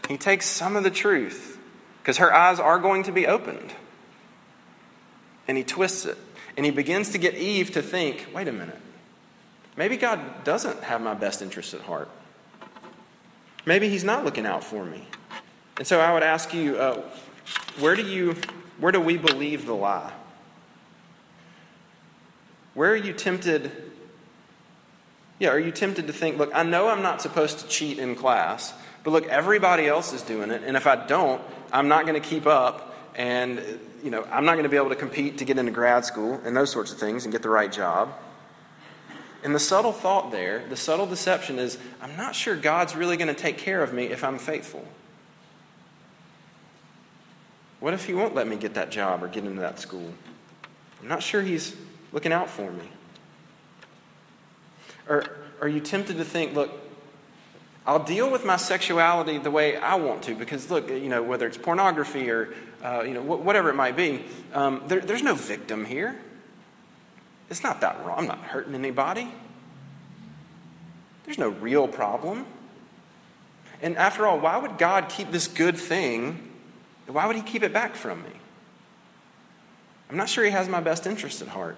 He 0.08 0.16
takes 0.16 0.46
some 0.46 0.74
of 0.74 0.82
the 0.82 0.90
truth 0.90 1.58
because 2.02 2.16
her 2.16 2.34
eyes 2.34 2.58
are 2.58 2.78
going 2.78 3.04
to 3.04 3.12
be 3.12 3.26
opened. 3.26 3.72
And 5.46 5.56
he 5.56 5.64
twists 5.64 6.04
it. 6.04 6.18
And 6.56 6.66
he 6.66 6.72
begins 6.72 7.10
to 7.10 7.18
get 7.18 7.34
Eve 7.34 7.70
to 7.72 7.82
think 7.82 8.26
wait 8.34 8.48
a 8.48 8.52
minute, 8.52 8.80
maybe 9.80 9.96
God 9.96 10.44
doesn't 10.44 10.82
have 10.82 11.00
my 11.00 11.14
best 11.14 11.40
interests 11.40 11.72
at 11.72 11.80
heart. 11.80 12.10
Maybe 13.64 13.88
he's 13.88 14.04
not 14.04 14.26
looking 14.26 14.44
out 14.44 14.62
for 14.62 14.84
me. 14.84 15.06
And 15.78 15.86
so 15.86 16.00
I 16.00 16.12
would 16.12 16.22
ask 16.22 16.52
you, 16.52 16.76
uh, 16.76 17.02
where 17.78 17.96
do 17.96 18.02
you, 18.02 18.36
where 18.78 18.92
do 18.92 19.00
we 19.00 19.16
believe 19.16 19.64
the 19.64 19.72
lie? 19.72 20.12
Where 22.74 22.90
are 22.90 22.96
you 22.96 23.14
tempted? 23.14 23.72
Yeah, 25.38 25.48
are 25.48 25.58
you 25.58 25.70
tempted 25.70 26.08
to 26.08 26.12
think, 26.12 26.36
look, 26.36 26.50
I 26.54 26.62
know 26.62 26.88
I'm 26.88 27.00
not 27.00 27.22
supposed 27.22 27.60
to 27.60 27.66
cheat 27.66 27.98
in 27.98 28.16
class, 28.16 28.74
but 29.02 29.12
look, 29.12 29.28
everybody 29.28 29.86
else 29.86 30.12
is 30.12 30.20
doing 30.20 30.50
it, 30.50 30.62
and 30.62 30.76
if 30.76 30.86
I 30.86 31.06
don't, 31.06 31.40
I'm 31.72 31.88
not 31.88 32.04
going 32.04 32.20
to 32.20 32.28
keep 32.28 32.46
up, 32.46 32.94
and 33.14 33.62
you 34.04 34.10
know, 34.10 34.28
I'm 34.30 34.44
not 34.44 34.52
going 34.52 34.64
to 34.64 34.68
be 34.68 34.76
able 34.76 34.90
to 34.90 34.96
compete 34.96 35.38
to 35.38 35.46
get 35.46 35.56
into 35.56 35.72
grad 35.72 36.04
school 36.04 36.38
and 36.44 36.54
those 36.54 36.70
sorts 36.70 36.92
of 36.92 36.98
things 36.98 37.24
and 37.24 37.32
get 37.32 37.40
the 37.40 37.48
right 37.48 37.72
job. 37.72 38.12
And 39.42 39.55
the 39.55 39.61
subtle 39.61 39.92
thought 39.92 40.31
there, 40.31 40.66
the 40.68 40.76
subtle 40.76 41.07
deception 41.07 41.59
is, 41.59 41.79
I'm 42.03 42.16
not 42.16 42.35
sure 42.35 42.57
God's 42.57 42.94
really 42.94 43.16
going 43.16 43.35
to 43.35 43.40
take 43.40 43.57
care 43.57 43.83
of 43.83 43.92
me 43.92 44.05
if 44.05 44.22
I'm 44.22 44.38
faithful. 44.38 44.87
What 47.81 47.94
if 47.94 48.05
He 48.05 48.12
won't 48.12 48.35
let 48.35 48.46
me 48.46 48.57
get 48.57 48.74
that 48.74 48.90
job 48.90 49.22
or 49.22 49.29
get 49.29 49.44
into 49.44 49.62
that 49.62 49.81
school? 49.81 50.12
I'm 51.00 51.09
not 51.09 51.22
sure 51.22 51.40
He's 51.40 51.74
looking 52.12 52.33
out 52.33 52.50
for 52.50 52.70
me. 52.70 52.85
Or 55.09 55.24
are 55.62 55.68
you 55.68 55.81
tempted 55.81 56.18
to 56.18 56.24
think, 56.24 56.55
look, 56.55 56.70
I'll 57.87 58.05
deal 58.05 58.31
with 58.31 58.44
my 58.44 58.57
sexuality 58.57 59.38
the 59.38 59.50
way 59.50 59.76
I 59.76 59.94
want 59.94 60.22
to 60.24 60.35
because, 60.35 60.70
look, 60.70 60.90
you 60.90 61.09
know, 61.09 61.22
whether 61.22 61.46
it's 61.46 61.57
pornography 61.57 62.31
or, 62.31 62.53
uh, 62.85 63.03
you 63.03 63.14
know, 63.14 63.22
whatever 63.22 63.70
it 63.70 63.74
might 63.74 63.96
be, 63.96 64.24
um, 64.53 64.83
there, 64.87 65.00
there's 65.00 65.22
no 65.22 65.35
victim 65.35 65.87
here. 65.87 66.20
It's 67.50 67.64
not 67.64 67.80
that 67.80 68.04
wrong. 68.06 68.20
I'm 68.20 68.26
not 68.28 68.38
hurting 68.38 68.74
anybody. 68.74 69.28
There's 71.24 71.38
no 71.38 71.48
real 71.48 71.88
problem. 71.88 72.46
And 73.82 73.96
after 73.96 74.26
all, 74.26 74.38
why 74.38 74.56
would 74.56 74.78
God 74.78 75.08
keep 75.08 75.30
this 75.30 75.48
good 75.48 75.76
thing? 75.76 76.52
Why 77.06 77.26
would 77.26 77.36
He 77.36 77.42
keep 77.42 77.62
it 77.62 77.72
back 77.72 77.96
from 77.96 78.22
me? 78.22 78.30
I'm 80.08 80.16
not 80.16 80.28
sure 80.28 80.44
He 80.44 80.50
has 80.50 80.68
my 80.68 80.80
best 80.80 81.06
interest 81.06 81.42
at 81.42 81.48
heart. 81.48 81.76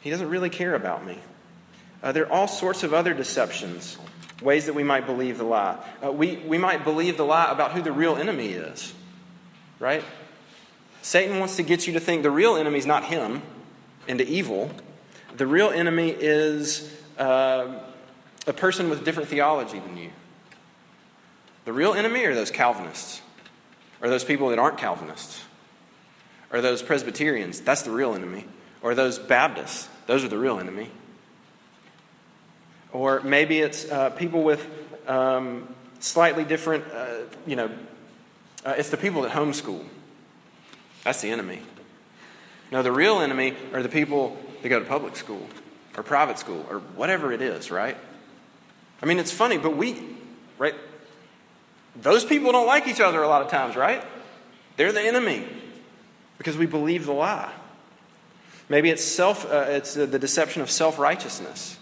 He 0.00 0.10
doesn't 0.10 0.28
really 0.28 0.50
care 0.50 0.74
about 0.74 1.04
me. 1.04 1.18
Uh, 2.02 2.12
there 2.12 2.26
are 2.26 2.32
all 2.32 2.48
sorts 2.48 2.84
of 2.84 2.94
other 2.94 3.12
deceptions, 3.12 3.98
ways 4.40 4.66
that 4.66 4.74
we 4.74 4.84
might 4.84 5.04
believe 5.04 5.38
the 5.38 5.44
lie. 5.44 5.78
Uh, 6.04 6.12
we, 6.12 6.36
we 6.36 6.58
might 6.58 6.84
believe 6.84 7.16
the 7.16 7.24
lie 7.24 7.50
about 7.50 7.72
who 7.72 7.82
the 7.82 7.92
real 7.92 8.16
enemy 8.16 8.48
is, 8.48 8.94
right? 9.80 10.04
Satan 11.06 11.38
wants 11.38 11.54
to 11.54 11.62
get 11.62 11.86
you 11.86 11.92
to 11.92 12.00
think 12.00 12.24
the 12.24 12.32
real 12.32 12.56
enemy 12.56 12.80
is 12.80 12.84
not 12.84 13.04
him 13.04 13.40
into 14.08 14.26
evil. 14.26 14.72
The 15.36 15.46
real 15.46 15.70
enemy 15.70 16.08
is 16.10 16.92
uh, 17.16 17.78
a 18.44 18.52
person 18.52 18.90
with 18.90 19.04
different 19.04 19.28
theology 19.28 19.78
than 19.78 19.96
you. 19.96 20.10
The 21.64 21.72
real 21.72 21.94
enemy 21.94 22.24
are 22.24 22.34
those 22.34 22.50
Calvinists, 22.50 23.22
or 24.02 24.08
those 24.08 24.24
people 24.24 24.48
that 24.48 24.58
aren't 24.58 24.78
Calvinists, 24.78 25.44
or 26.52 26.60
those 26.60 26.82
Presbyterians. 26.82 27.60
That's 27.60 27.82
the 27.82 27.92
real 27.92 28.12
enemy. 28.12 28.44
Or 28.82 28.96
those 28.96 29.16
Baptists. 29.16 29.88
Those 30.08 30.24
are 30.24 30.28
the 30.28 30.38
real 30.38 30.58
enemy. 30.58 30.90
Or 32.92 33.20
maybe 33.20 33.60
it's 33.60 33.88
uh, 33.88 34.10
people 34.10 34.42
with 34.42 34.68
um, 35.06 35.72
slightly 36.00 36.42
different, 36.42 36.84
uh, 36.92 37.18
you 37.46 37.54
know, 37.54 37.70
uh, 38.64 38.74
it's 38.76 38.90
the 38.90 38.96
people 38.96 39.22
that 39.22 39.30
homeschool. 39.30 39.84
That's 41.06 41.20
the 41.20 41.30
enemy. 41.30 41.60
No, 42.72 42.82
the 42.82 42.90
real 42.90 43.20
enemy 43.20 43.54
are 43.72 43.80
the 43.80 43.88
people 43.88 44.36
that 44.60 44.68
go 44.68 44.80
to 44.80 44.84
public 44.84 45.14
school 45.14 45.46
or 45.96 46.02
private 46.02 46.36
school 46.36 46.66
or 46.68 46.80
whatever 46.80 47.32
it 47.32 47.40
is, 47.40 47.70
right? 47.70 47.96
I 49.00 49.06
mean, 49.06 49.20
it's 49.20 49.30
funny, 49.30 49.56
but 49.56 49.76
we, 49.76 50.02
right? 50.58 50.74
Those 51.94 52.24
people 52.24 52.50
don't 52.50 52.66
like 52.66 52.88
each 52.88 53.00
other 53.00 53.22
a 53.22 53.28
lot 53.28 53.40
of 53.40 53.48
times, 53.48 53.76
right? 53.76 54.02
They're 54.76 54.90
the 54.90 55.00
enemy 55.00 55.46
because 56.38 56.56
we 56.56 56.66
believe 56.66 57.06
the 57.06 57.12
lie. 57.12 57.52
Maybe 58.68 58.90
it's 58.90 59.04
self, 59.04 59.48
uh, 59.48 59.66
it's 59.68 59.94
the 59.94 60.18
deception 60.18 60.60
of 60.60 60.72
self 60.72 60.98
righteousness. 60.98 61.78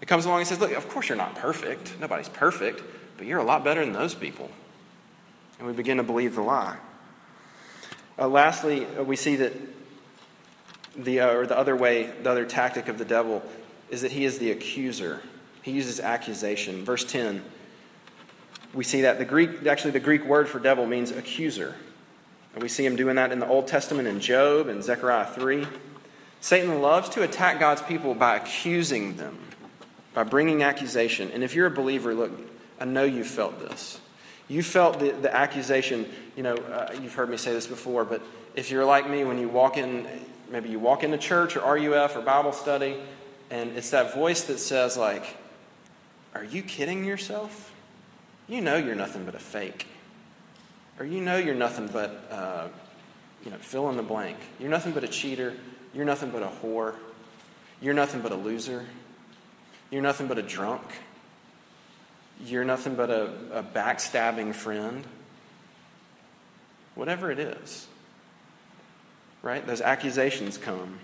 It 0.00 0.08
comes 0.08 0.24
along 0.24 0.38
and 0.38 0.48
says, 0.48 0.60
Look, 0.60 0.72
of 0.72 0.88
course 0.88 1.10
you're 1.10 1.18
not 1.18 1.34
perfect. 1.34 2.00
Nobody's 2.00 2.30
perfect, 2.30 2.82
but 3.18 3.26
you're 3.26 3.40
a 3.40 3.44
lot 3.44 3.64
better 3.64 3.84
than 3.84 3.92
those 3.92 4.14
people. 4.14 4.50
And 5.58 5.68
we 5.68 5.74
begin 5.74 5.98
to 5.98 6.02
believe 6.02 6.36
the 6.36 6.40
lie. 6.40 6.78
Uh, 8.18 8.28
lastly, 8.28 8.86
uh, 8.98 9.02
we 9.02 9.16
see 9.16 9.36
that 9.36 9.52
the, 10.96 11.20
uh, 11.20 11.32
or 11.32 11.46
the 11.46 11.56
other 11.56 11.74
way, 11.74 12.10
the 12.22 12.30
other 12.30 12.44
tactic 12.44 12.88
of 12.88 12.98
the 12.98 13.04
devil 13.04 13.42
is 13.90 14.02
that 14.02 14.12
he 14.12 14.24
is 14.24 14.38
the 14.38 14.50
accuser. 14.50 15.22
He 15.62 15.72
uses 15.72 16.00
accusation. 16.00 16.84
Verse 16.84 17.04
10, 17.04 17.42
we 18.74 18.84
see 18.84 19.02
that 19.02 19.18
the 19.18 19.24
Greek, 19.24 19.66
actually, 19.66 19.92
the 19.92 20.00
Greek 20.00 20.24
word 20.24 20.48
for 20.48 20.58
devil 20.58 20.86
means 20.86 21.10
accuser. 21.10 21.74
And 22.54 22.62
we 22.62 22.68
see 22.68 22.84
him 22.84 22.96
doing 22.96 23.16
that 23.16 23.32
in 23.32 23.38
the 23.38 23.46
Old 23.46 23.66
Testament 23.66 24.08
in 24.08 24.20
Job 24.20 24.68
and 24.68 24.82
Zechariah 24.82 25.26
3. 25.26 25.66
Satan 26.40 26.82
loves 26.82 27.08
to 27.10 27.22
attack 27.22 27.60
God's 27.60 27.82
people 27.82 28.14
by 28.14 28.36
accusing 28.36 29.16
them 29.16 29.38
by 30.14 30.24
bringing 30.24 30.62
accusation. 30.62 31.30
And 31.32 31.42
if 31.42 31.54
you're 31.54 31.66
a 31.66 31.70
believer, 31.70 32.14
look, 32.14 32.32
I 32.80 32.84
know 32.84 33.04
you've 33.04 33.26
felt 33.26 33.58
this. 33.60 34.00
You 34.52 34.62
felt 34.62 35.00
the, 35.00 35.12
the 35.12 35.34
accusation, 35.34 36.06
you 36.36 36.42
know, 36.42 36.54
uh, 36.54 36.94
you've 37.00 37.14
heard 37.14 37.30
me 37.30 37.38
say 37.38 37.54
this 37.54 37.66
before, 37.66 38.04
but 38.04 38.20
if 38.54 38.70
you're 38.70 38.84
like 38.84 39.08
me, 39.08 39.24
when 39.24 39.38
you 39.38 39.48
walk 39.48 39.78
in, 39.78 40.06
maybe 40.50 40.68
you 40.68 40.78
walk 40.78 41.02
into 41.02 41.16
church 41.16 41.56
or 41.56 41.60
RUF 41.72 42.16
or 42.16 42.20
Bible 42.20 42.52
study, 42.52 42.98
and 43.50 43.74
it's 43.78 43.88
that 43.92 44.12
voice 44.12 44.42
that 44.44 44.58
says, 44.58 44.98
like, 44.98 45.38
Are 46.34 46.44
you 46.44 46.62
kidding 46.62 47.02
yourself? 47.02 47.72
You 48.46 48.60
know 48.60 48.76
you're 48.76 48.94
nothing 48.94 49.24
but 49.24 49.34
a 49.34 49.38
fake. 49.38 49.86
Or 50.98 51.06
you 51.06 51.22
know 51.22 51.38
you're 51.38 51.54
nothing 51.54 51.86
but, 51.86 52.22
uh, 52.30 52.68
you 53.46 53.50
know, 53.50 53.56
fill 53.56 53.88
in 53.88 53.96
the 53.96 54.02
blank. 54.02 54.36
You're 54.60 54.68
nothing 54.68 54.92
but 54.92 55.02
a 55.02 55.08
cheater. 55.08 55.54
You're 55.94 56.04
nothing 56.04 56.30
but 56.30 56.42
a 56.42 56.50
whore. 56.62 56.96
You're 57.80 57.94
nothing 57.94 58.20
but 58.20 58.32
a 58.32 58.36
loser. 58.36 58.84
You're 59.90 60.02
nothing 60.02 60.26
but 60.26 60.36
a 60.36 60.42
drunk. 60.42 60.82
You're 62.44 62.64
nothing 62.64 62.94
but 62.94 63.10
a, 63.10 63.30
a 63.52 63.62
backstabbing 63.62 64.54
friend. 64.54 65.06
Whatever 66.94 67.30
it 67.30 67.38
is. 67.38 67.86
Right? 69.42 69.66
Those 69.66 69.80
accusations 69.80 70.58
come. 70.58 70.98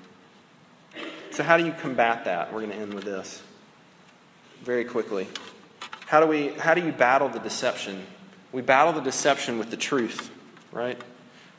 So, 1.31 1.42
how 1.42 1.57
do 1.57 1.64
you 1.64 1.72
combat 1.72 2.24
that? 2.24 2.53
We're 2.53 2.61
going 2.61 2.72
to 2.72 2.77
end 2.77 2.94
with 2.94 3.05
this 3.05 3.42
very 4.62 4.85
quickly. 4.85 5.29
How 6.07 6.20
do, 6.20 6.27
we, 6.27 6.48
how 6.48 6.74
do 6.74 6.85
you 6.85 6.92
battle 6.92 7.29
the 7.29 7.38
deception? 7.38 8.05
We 8.51 8.62
battle 8.62 8.92
the 8.92 9.01
deception 9.01 9.59
with 9.59 9.70
the 9.70 9.77
truth, 9.77 10.31
right? 10.72 11.01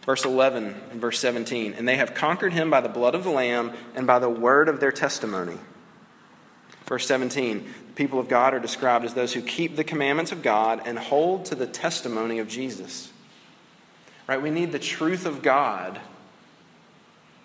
Verse 0.06 0.26
11 0.26 0.76
and 0.92 1.00
verse 1.00 1.20
17. 1.20 1.74
And 1.74 1.88
they 1.88 1.98
have 1.98 2.14
conquered 2.14 2.52
him 2.52 2.70
by 2.70 2.82
the 2.82 2.90
blood 2.90 3.14
of 3.16 3.24
the 3.24 3.30
Lamb 3.30 3.74
and 3.96 4.08
by 4.08 4.20
the 4.20 4.30
word 4.30 4.68
of 4.68 4.80
their 4.80 4.92
testimony. 4.92 5.58
Verse 6.86 7.06
17 7.06 7.72
the 7.89 7.89
people 8.00 8.18
of 8.18 8.30
God 8.30 8.54
are 8.54 8.62
described 8.62 9.04
as 9.04 9.14
those 9.14 9.34
who 9.34 9.42
keep 9.42 9.76
the 9.76 9.84
commandments 9.84 10.32
of 10.32 10.42
God 10.42 10.82
and 10.86 10.98
hold 10.98 11.44
to 11.48 11.56
the 11.56 11.68
testimony 11.68 12.40
of 12.40 12.48
Jesus. 12.48 13.12
Right? 14.26 14.42
We 14.42 14.52
need 14.52 14.72
the 14.72 14.80
truth 14.80 15.26
of 15.26 15.42
God. 15.42 16.00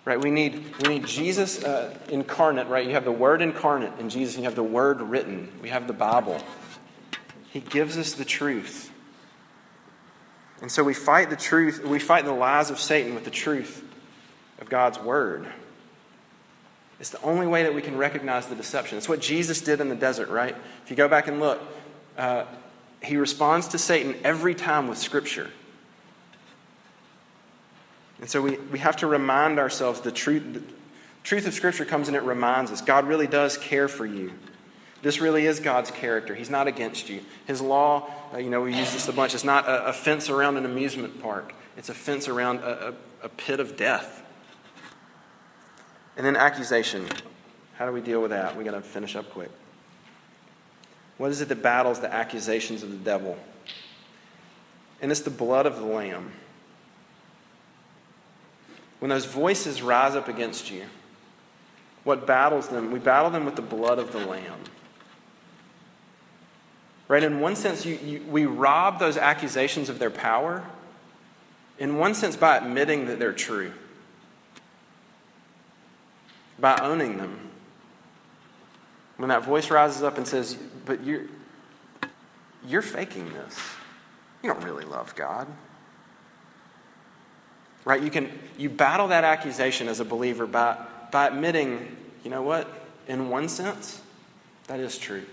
Right? 0.05 0.17
We 0.17 0.31
need, 0.31 0.63
we 0.81 0.87
need 0.87 1.05
Jesus 1.07 1.61
uh, 1.61 1.93
incarnate, 2.07 2.67
right? 2.67 2.87
You 2.87 2.93
have 2.93 3.03
the 3.03 3.11
Word 3.11 3.41
incarnate 3.41 3.99
in 3.99 4.09
Jesus, 4.09 4.35
and 4.35 4.43
you 4.43 4.47
have 4.47 4.55
the 4.55 4.63
Word 4.63 5.01
written. 5.01 5.51
We 5.61 5.67
have 5.67 5.87
the 5.87 5.93
Bible. 5.93 6.41
He 7.49 7.59
gives 7.59 7.97
us 7.97 8.13
the 8.13 8.23
truth. 8.23 8.89
And 10.61 10.71
so 10.71 10.85
we 10.85 10.93
fight 10.93 11.29
the 11.29 11.35
truth, 11.35 11.83
we 11.83 11.99
fight 11.99 12.23
the 12.23 12.31
lies 12.31 12.69
of 12.69 12.79
Satan 12.79 13.13
with 13.13 13.25
the 13.25 13.29
truth 13.29 13.83
of 14.61 14.69
God's 14.69 14.99
Word. 14.99 15.47
It's 16.99 17.09
the 17.09 17.21
only 17.21 17.47
way 17.47 17.63
that 17.63 17.73
we 17.73 17.81
can 17.81 17.97
recognize 17.97 18.47
the 18.47 18.55
deception. 18.55 18.97
It's 18.97 19.09
what 19.09 19.19
Jesus 19.19 19.61
did 19.61 19.81
in 19.81 19.89
the 19.89 19.95
desert, 19.95 20.29
right? 20.29 20.55
If 20.83 20.89
you 20.89 20.95
go 20.95 21.07
back 21.07 21.27
and 21.27 21.39
look, 21.39 21.61
uh, 22.17 22.45
he 23.03 23.17
responds 23.17 23.67
to 23.69 23.77
Satan 23.77 24.15
every 24.23 24.55
time 24.55 24.87
with 24.87 24.97
Scripture. 24.97 25.51
And 28.19 28.29
so 28.29 28.41
we, 28.41 28.57
we 28.57 28.79
have 28.79 28.97
to 28.97 29.07
remind 29.07 29.59
ourselves 29.59 30.01
the 30.01 30.11
truth, 30.11 30.53
the 30.53 30.63
truth 31.23 31.45
of 31.45 31.53
Scripture 31.53 31.85
comes 31.85 32.07
and 32.07 32.15
it 32.15 32.23
reminds 32.23 32.71
us 32.71 32.81
God 32.81 33.07
really 33.07 33.27
does 33.27 33.57
care 33.57 33.87
for 33.87 34.05
you. 34.05 34.31
This 35.01 35.19
really 35.19 35.45
is 35.45 35.59
God's 35.59 35.91
character. 35.91 36.33
He's 36.33 36.49
not 36.49 36.65
against 36.65 37.09
you. 37.09 37.21
His 37.45 37.61
law, 37.61 38.09
uh, 38.33 38.37
you 38.37 38.49
know, 38.49 38.61
we 38.61 38.75
use 38.75 38.91
this 38.91 39.07
a 39.07 39.13
bunch, 39.13 39.35
it's 39.35 39.43
not 39.43 39.67
a, 39.67 39.87
a, 39.87 39.93
fence 39.93 40.29
around 40.29 40.57
an 40.57 40.65
amusement 40.65 41.21
park, 41.21 41.53
it's 41.77 41.89
a 41.89 41.93
fence 41.93 42.27
around 42.27 42.59
a, 42.59 42.87
a, 43.21 43.25
a 43.25 43.29
pit 43.29 43.59
of 43.59 43.77
death. 43.77 44.23
And 46.17 46.25
then 46.25 46.35
accusation. 46.35 47.07
How 47.77 47.85
do 47.85 47.91
we 47.91 48.01
deal 48.01 48.21
with 48.21 48.31
that? 48.31 48.55
we 48.55 48.63
got 48.63 48.71
to 48.71 48.81
finish 48.81 49.15
up 49.15 49.29
quick. 49.31 49.51
What 51.17 51.31
is 51.31 51.41
it 51.41 51.49
that 51.49 51.61
battles 51.61 51.99
the 51.99 52.13
accusations 52.13 52.83
of 52.83 52.91
the 52.91 52.97
devil? 52.97 53.37
And 55.01 55.11
it's 55.11 55.21
the 55.21 55.29
blood 55.29 55.65
of 55.65 55.77
the 55.77 55.85
Lamb. 55.85 56.31
When 58.99 59.09
those 59.09 59.25
voices 59.25 59.81
rise 59.81 60.15
up 60.15 60.27
against 60.27 60.71
you, 60.71 60.83
what 62.03 62.25
battles 62.25 62.69
them? 62.69 62.91
We 62.91 62.99
battle 62.99 63.29
them 63.29 63.45
with 63.45 63.55
the 63.55 63.61
blood 63.61 63.99
of 63.99 64.11
the 64.11 64.25
Lamb. 64.25 64.59
Right? 67.07 67.23
In 67.23 67.39
one 67.39 67.55
sense, 67.55 67.85
you, 67.85 67.99
you, 68.03 68.25
we 68.29 68.45
rob 68.45 68.99
those 68.99 69.17
accusations 69.17 69.89
of 69.89 69.99
their 69.99 70.09
power. 70.09 70.65
In 71.77 71.97
one 71.97 72.15
sense, 72.15 72.35
by 72.35 72.57
admitting 72.57 73.05
that 73.07 73.19
they're 73.19 73.33
true, 73.33 73.73
by 76.59 76.77
owning 76.81 77.17
them. 77.17 77.39
When 79.17 79.29
that 79.29 79.43
voice 79.43 79.69
rises 79.69 80.03
up 80.03 80.17
and 80.17 80.27
says, 80.27 80.55
But 80.85 81.03
you're, 81.03 81.25
you're 82.67 82.81
faking 82.81 83.31
this. 83.33 83.57
You 84.43 84.53
don't 84.53 84.63
really 84.63 84.85
love 84.85 85.15
God. 85.15 85.47
Right? 87.83 88.01
You 88.01 88.09
can 88.09 88.31
you 88.57 88.69
battle 88.69 89.07
that 89.09 89.23
accusation 89.23 89.87
as 89.87 89.99
a 89.99 90.05
believer 90.05 90.47
by, 90.47 90.77
by 91.11 91.27
admitting, 91.27 91.95
you 92.23 92.31
know 92.31 92.41
what? 92.41 92.67
In 93.07 93.29
one 93.29 93.47
sense, 93.47 94.01
that 94.67 94.79
is 94.79 94.97
true. 94.97 95.23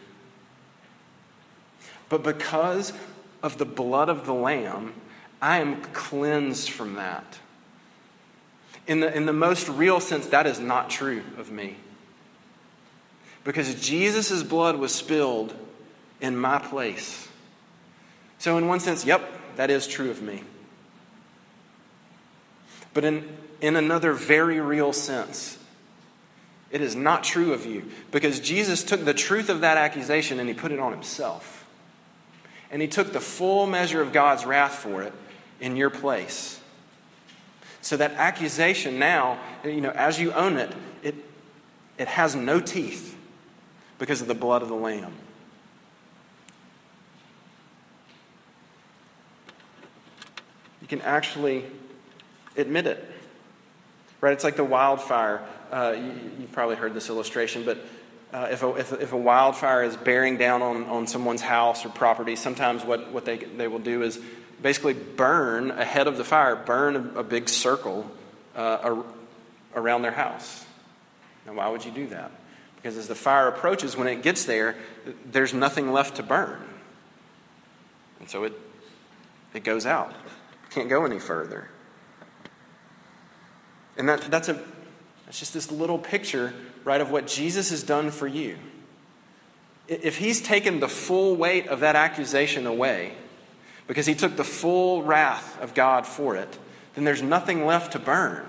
But 2.08 2.22
because 2.22 2.92
of 3.42 3.56
the 3.56 3.64
blood 3.64 4.10
of 4.10 4.26
the 4.26 4.34
Lamb, 4.34 4.92
I 5.40 5.58
am 5.58 5.80
cleansed 5.80 6.70
from 6.70 6.94
that. 6.94 7.38
In 8.86 9.00
the, 9.00 9.14
in 9.14 9.26
the 9.26 9.32
most 9.32 9.68
real 9.68 10.00
sense, 10.00 10.26
that 10.28 10.46
is 10.46 10.58
not 10.58 10.90
true 10.90 11.22
of 11.38 11.50
me. 11.50 11.76
Because 13.44 13.74
Jesus' 13.80 14.42
blood 14.42 14.76
was 14.76 14.94
spilled 14.94 15.54
in 16.20 16.36
my 16.36 16.58
place. 16.58 17.28
So, 18.38 18.58
in 18.58 18.66
one 18.66 18.80
sense, 18.80 19.04
yep, 19.04 19.22
that 19.56 19.70
is 19.70 19.86
true 19.86 20.10
of 20.10 20.22
me. 20.22 20.42
But 22.94 23.04
in, 23.04 23.36
in 23.60 23.76
another 23.76 24.12
very 24.12 24.60
real 24.60 24.92
sense, 24.92 25.58
it 26.70 26.80
is 26.80 26.96
not 26.96 27.22
true 27.22 27.52
of 27.52 27.66
you 27.66 27.90
because 28.10 28.40
Jesus 28.40 28.82
took 28.82 29.04
the 29.04 29.14
truth 29.14 29.48
of 29.50 29.60
that 29.60 29.76
accusation 29.76 30.40
and 30.40 30.48
he 30.48 30.54
put 30.54 30.72
it 30.72 30.78
on 30.78 30.92
himself. 30.92 31.66
And 32.70 32.80
he 32.80 32.88
took 32.88 33.12
the 33.12 33.20
full 33.20 33.66
measure 33.66 34.00
of 34.00 34.12
God's 34.12 34.46
wrath 34.46 34.76
for 34.76 35.02
it 35.02 35.12
in 35.60 35.76
your 35.76 35.90
place. 35.90 36.58
So 37.82 37.96
that 37.96 38.12
accusation 38.12 38.98
now, 39.00 39.40
you 39.64 39.80
know, 39.80 39.90
as 39.90 40.18
you 40.18 40.32
own 40.32 40.56
it, 40.56 40.72
it, 41.02 41.16
it 41.98 42.06
has 42.06 42.36
no 42.36 42.60
teeth 42.60 43.16
because 43.98 44.22
of 44.22 44.28
the 44.28 44.34
blood 44.34 44.62
of 44.62 44.68
the 44.68 44.74
Lamb. 44.74 45.12
You 50.80 50.86
can 50.86 51.00
actually 51.02 51.64
admit 52.56 52.86
it. 52.86 53.04
Right? 54.20 54.32
It's 54.32 54.44
like 54.44 54.56
the 54.56 54.64
wildfire. 54.64 55.44
Uh, 55.72 55.96
you, 55.96 56.42
have 56.42 56.52
probably 56.52 56.76
heard 56.76 56.94
this 56.94 57.08
illustration, 57.08 57.64
but 57.64 57.78
uh, 58.32 58.48
if, 58.50 58.62
a, 58.62 58.76
if, 58.76 58.92
if, 58.92 59.12
a 59.12 59.16
wildfire 59.16 59.82
is 59.82 59.96
bearing 59.96 60.36
down 60.36 60.62
on, 60.62 60.84
on 60.84 61.06
someone's 61.06 61.42
house 61.42 61.84
or 61.84 61.88
property, 61.88 62.36
sometimes 62.36 62.84
what, 62.84 63.10
what 63.10 63.24
they, 63.24 63.38
they 63.38 63.66
will 63.66 63.78
do 63.78 64.02
is 64.02 64.20
basically 64.62 64.94
burn 64.94 65.70
ahead 65.72 66.06
of 66.06 66.16
the 66.16 66.24
fire, 66.24 66.56
burn 66.56 66.96
a, 66.96 67.20
a 67.20 67.22
big 67.22 67.48
circle 67.48 68.10
uh, 68.54 69.02
around 69.74 70.02
their 70.02 70.12
house. 70.12 70.64
Now, 71.46 71.54
why 71.54 71.68
would 71.68 71.84
you 71.84 71.90
do 71.90 72.06
that? 72.08 72.30
Because 72.76 72.96
as 72.96 73.08
the 73.08 73.14
fire 73.14 73.48
approaches, 73.48 73.96
when 73.96 74.08
it 74.08 74.22
gets 74.22 74.44
there, 74.44 74.76
there's 75.30 75.54
nothing 75.54 75.92
left 75.92 76.16
to 76.16 76.22
burn. 76.22 76.60
And 78.20 78.28
so 78.28 78.44
it, 78.44 78.52
it 79.54 79.64
goes 79.64 79.86
out. 79.86 80.14
Can't 80.70 80.88
go 80.88 81.04
any 81.04 81.18
further. 81.18 81.68
And 83.96 84.08
that, 84.08 84.22
that's, 84.22 84.48
a, 84.48 84.60
that's 85.26 85.38
just 85.38 85.52
this 85.52 85.70
little 85.70 85.98
picture, 85.98 86.54
right, 86.84 87.00
of 87.00 87.10
what 87.10 87.26
Jesus 87.26 87.70
has 87.70 87.82
done 87.82 88.10
for 88.10 88.26
you. 88.26 88.56
If 89.88 90.18
he's 90.18 90.40
taken 90.40 90.80
the 90.80 90.88
full 90.88 91.36
weight 91.36 91.66
of 91.66 91.80
that 91.80 91.96
accusation 91.96 92.66
away, 92.66 93.14
because 93.86 94.06
he 94.06 94.14
took 94.14 94.36
the 94.36 94.44
full 94.44 95.02
wrath 95.02 95.60
of 95.60 95.74
God 95.74 96.06
for 96.06 96.36
it, 96.36 96.58
then 96.94 97.04
there's 97.04 97.22
nothing 97.22 97.66
left 97.66 97.92
to 97.92 97.98
burn. 97.98 98.44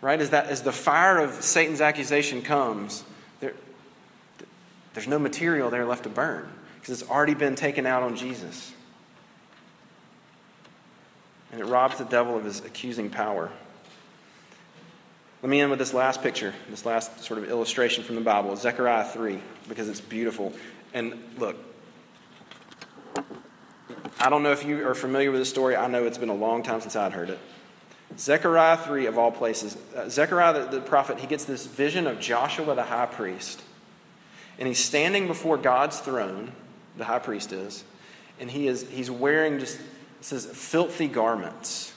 Right? 0.00 0.20
As, 0.20 0.30
that, 0.30 0.46
as 0.46 0.62
the 0.62 0.72
fire 0.72 1.18
of 1.18 1.32
Satan's 1.42 1.80
accusation 1.80 2.42
comes, 2.42 3.04
there, 3.40 3.54
there's 4.94 5.06
no 5.06 5.18
material 5.18 5.70
there 5.70 5.84
left 5.84 6.04
to 6.04 6.08
burn 6.08 6.48
because 6.80 7.00
it's 7.00 7.10
already 7.10 7.34
been 7.34 7.54
taken 7.54 7.86
out 7.86 8.02
on 8.02 8.16
Jesus 8.16 8.72
and 11.52 11.60
it 11.60 11.66
robs 11.66 11.98
the 11.98 12.04
devil 12.04 12.36
of 12.36 12.44
his 12.44 12.60
accusing 12.60 13.10
power. 13.10 13.50
Let 15.42 15.50
me 15.50 15.60
end 15.60 15.70
with 15.70 15.78
this 15.78 15.92
last 15.92 16.22
picture, 16.22 16.54
this 16.70 16.86
last 16.86 17.22
sort 17.22 17.38
of 17.38 17.48
illustration 17.48 18.04
from 18.04 18.14
the 18.14 18.20
Bible, 18.22 18.56
Zechariah 18.56 19.04
3, 19.04 19.38
because 19.68 19.88
it's 19.88 20.00
beautiful. 20.00 20.52
And 20.94 21.22
look, 21.36 21.56
I 24.18 24.30
don't 24.30 24.42
know 24.42 24.52
if 24.52 24.64
you 24.64 24.86
are 24.86 24.94
familiar 24.94 25.30
with 25.30 25.40
this 25.40 25.50
story. 25.50 25.76
I 25.76 25.86
know 25.88 26.04
it's 26.04 26.18
been 26.18 26.28
a 26.28 26.34
long 26.34 26.62
time 26.62 26.80
since 26.80 26.94
I'd 26.96 27.12
heard 27.12 27.30
it. 27.30 27.38
Zechariah 28.18 28.76
3, 28.76 29.06
of 29.06 29.18
all 29.18 29.32
places, 29.32 29.76
uh, 29.96 30.08
Zechariah 30.08 30.64
the, 30.64 30.78
the 30.78 30.80
prophet, 30.80 31.18
he 31.18 31.26
gets 31.26 31.44
this 31.44 31.66
vision 31.66 32.06
of 32.06 32.20
Joshua 32.20 32.74
the 32.74 32.84
high 32.84 33.06
priest. 33.06 33.62
And 34.58 34.68
he's 34.68 34.78
standing 34.78 35.26
before 35.26 35.56
God's 35.56 35.98
throne, 35.98 36.52
the 36.96 37.04
high 37.04 37.18
priest 37.18 37.52
is, 37.52 37.84
and 38.38 38.50
he 38.50 38.68
is 38.68 38.88
he's 38.90 39.10
wearing 39.10 39.58
just 39.58 39.80
says 40.20 40.46
filthy 40.46 41.08
garments. 41.08 41.92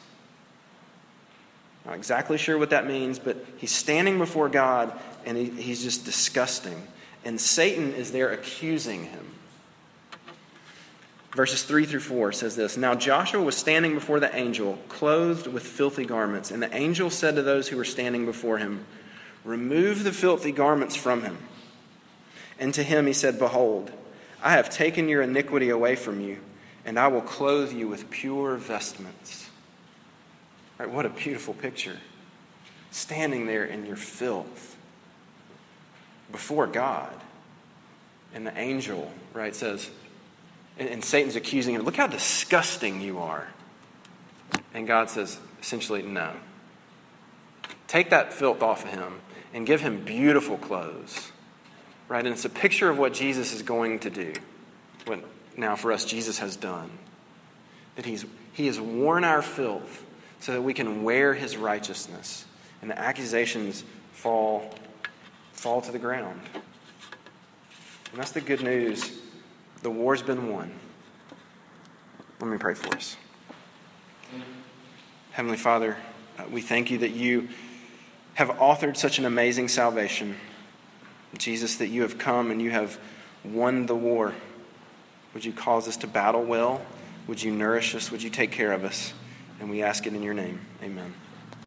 Not 1.86 1.95
exactly 1.95 2.38
sure 2.38 2.57
what 2.57 2.72
that 2.72 2.88
means, 2.88 3.20
but 3.20 3.45
he's 3.57 3.72
standing 3.72 4.18
before 4.18 4.49
God 4.49 4.97
and 5.26 5.38
he, 5.38 5.49
he's 5.49 5.84
just 5.84 6.05
disgusting. 6.05 6.88
And 7.24 7.39
Satan 7.39 7.93
is 7.93 8.11
there 8.11 8.32
accusing 8.32 9.05
him. 9.05 9.34
Verses 11.36 11.63
3 11.63 11.86
through 11.86 11.99
4 11.99 12.31
says 12.31 12.55
this 12.55 12.77
Now 12.77 12.95
Joshua 12.95 13.41
was 13.41 13.57
standing 13.57 13.93
before 13.93 14.19
the 14.19 14.33
angel, 14.36 14.79
clothed 14.88 15.47
with 15.47 15.67
filthy 15.67 16.05
garments. 16.05 16.49
And 16.49 16.63
the 16.63 16.73
angel 16.73 17.09
said 17.09 17.36
to 17.36 17.41
those 17.41 17.67
who 17.67 17.77
were 17.77 17.86
standing 17.86 18.25
before 18.25 18.57
him, 18.57 18.86
Remove 19.43 20.03
the 20.03 20.13
filthy 20.13 20.53
garments 20.53 20.95
from 20.95 21.23
him. 21.23 21.38
And 22.57 22.73
to 22.73 22.83
him 22.83 23.05
he 23.05 23.13
said, 23.13 23.38
Behold, 23.38 23.91
I 24.41 24.53
have 24.53 24.69
taken 24.69 25.09
your 25.09 25.21
iniquity 25.21 25.69
away 25.69 25.95
from 25.95 26.21
you 26.21 26.39
and 26.86 26.99
I 26.99 27.07
will 27.07 27.21
clothe 27.21 27.73
you 27.73 27.88
with 27.88 28.09
pure 28.11 28.55
vestments. 28.55 29.49
Right, 30.77 30.89
what 30.89 31.05
a 31.05 31.09
beautiful 31.09 31.55
picture. 31.55 31.97
Standing 32.91 33.47
there 33.47 33.65
in 33.65 33.86
your 33.86 33.95
filth 33.95 34.77
before 36.31 36.67
God. 36.67 37.13
And 38.33 38.45
the 38.45 38.57
angel, 38.57 39.11
right, 39.33 39.55
says, 39.55 39.89
and, 40.78 40.89
and 40.89 41.03
Satan's 41.03 41.36
accusing 41.36 41.76
him, 41.76 41.84
look 41.84 41.95
how 41.95 42.07
disgusting 42.07 43.01
you 43.01 43.19
are. 43.19 43.47
And 44.73 44.88
God 44.88 45.09
says, 45.09 45.39
essentially, 45.61 46.01
no. 46.01 46.34
Take 47.88 48.09
that 48.09 48.34
filth 48.34 48.61
off 48.61 48.84
of 48.84 48.91
him 48.91 49.21
and 49.53 49.65
give 49.65 49.82
him 49.82 50.03
beautiful 50.03 50.57
clothes. 50.57 51.32
Right? 52.07 52.26
And 52.26 52.34
it's 52.34 52.45
a 52.45 52.49
picture 52.49 52.89
of 52.89 52.97
what 52.97 53.13
Jesus 53.13 53.53
is 53.53 53.63
going 53.63 53.99
to 53.99 54.09
do 54.09 54.34
What 55.05 55.23
now 55.57 55.76
for 55.76 55.91
us 55.91 56.05
Jesus 56.05 56.39
has 56.39 56.55
done. 56.55 56.91
That 57.95 58.05
he's, 58.05 58.26
he 58.53 58.67
has 58.67 58.80
worn 58.80 59.23
our 59.23 59.41
filth 59.41 60.05
so 60.39 60.51
that 60.53 60.61
we 60.61 60.73
can 60.73 61.03
wear 61.03 61.34
his 61.34 61.57
righteousness. 61.57 62.45
And 62.82 62.91
the 62.91 62.99
accusations 62.99 63.84
fall, 64.11 64.76
fall 65.53 65.82
to 65.82 65.91
the 65.91 65.99
ground. 65.99 66.39
And 68.11 68.19
that's 68.19 68.32
the 68.32 68.41
good 68.41 68.61
news. 68.61 69.17
The 69.86 69.91
war's 69.91 70.23
been 70.23 70.51
won. 70.51 70.71
Let 72.39 72.49
me 72.49 72.57
pray 72.57 72.73
for 72.73 72.95
us. 72.95 73.17
Heavenly 75.29 75.57
Father, 75.57 75.95
uh, 76.39 76.45
we 76.49 76.61
thank 76.61 76.89
you 76.89 76.97
that 76.97 77.11
you 77.11 77.49
have 78.33 78.49
authored 78.49 78.97
such 78.97 79.19
an 79.19 79.25
amazing 79.25 79.67
salvation. 79.67 80.38
Jesus, 81.38 81.75
that 81.75 81.89
you 81.89 82.01
have 82.01 82.17
come 82.17 82.49
and 82.49 82.59
you 82.59 82.71
have 82.71 82.97
won 83.43 83.86
the 83.86 83.93
war. 83.93 84.33
Would 85.36 85.45
you 85.45 85.53
cause 85.53 85.88
us 85.88 85.97
to 85.97 86.07
battle 86.07 86.43
well? 86.43 86.83
Would 87.27 87.43
you 87.43 87.51
nourish 87.51 87.93
us? 87.93 88.09
Would 88.09 88.23
you 88.23 88.31
take 88.31 88.51
care 88.51 88.71
of 88.71 88.83
us? 88.83 89.13
And 89.59 89.69
we 89.69 89.83
ask 89.83 90.07
it 90.07 90.15
in 90.15 90.23
your 90.23 90.33
name. 90.33 90.61
Amen. 90.81 91.13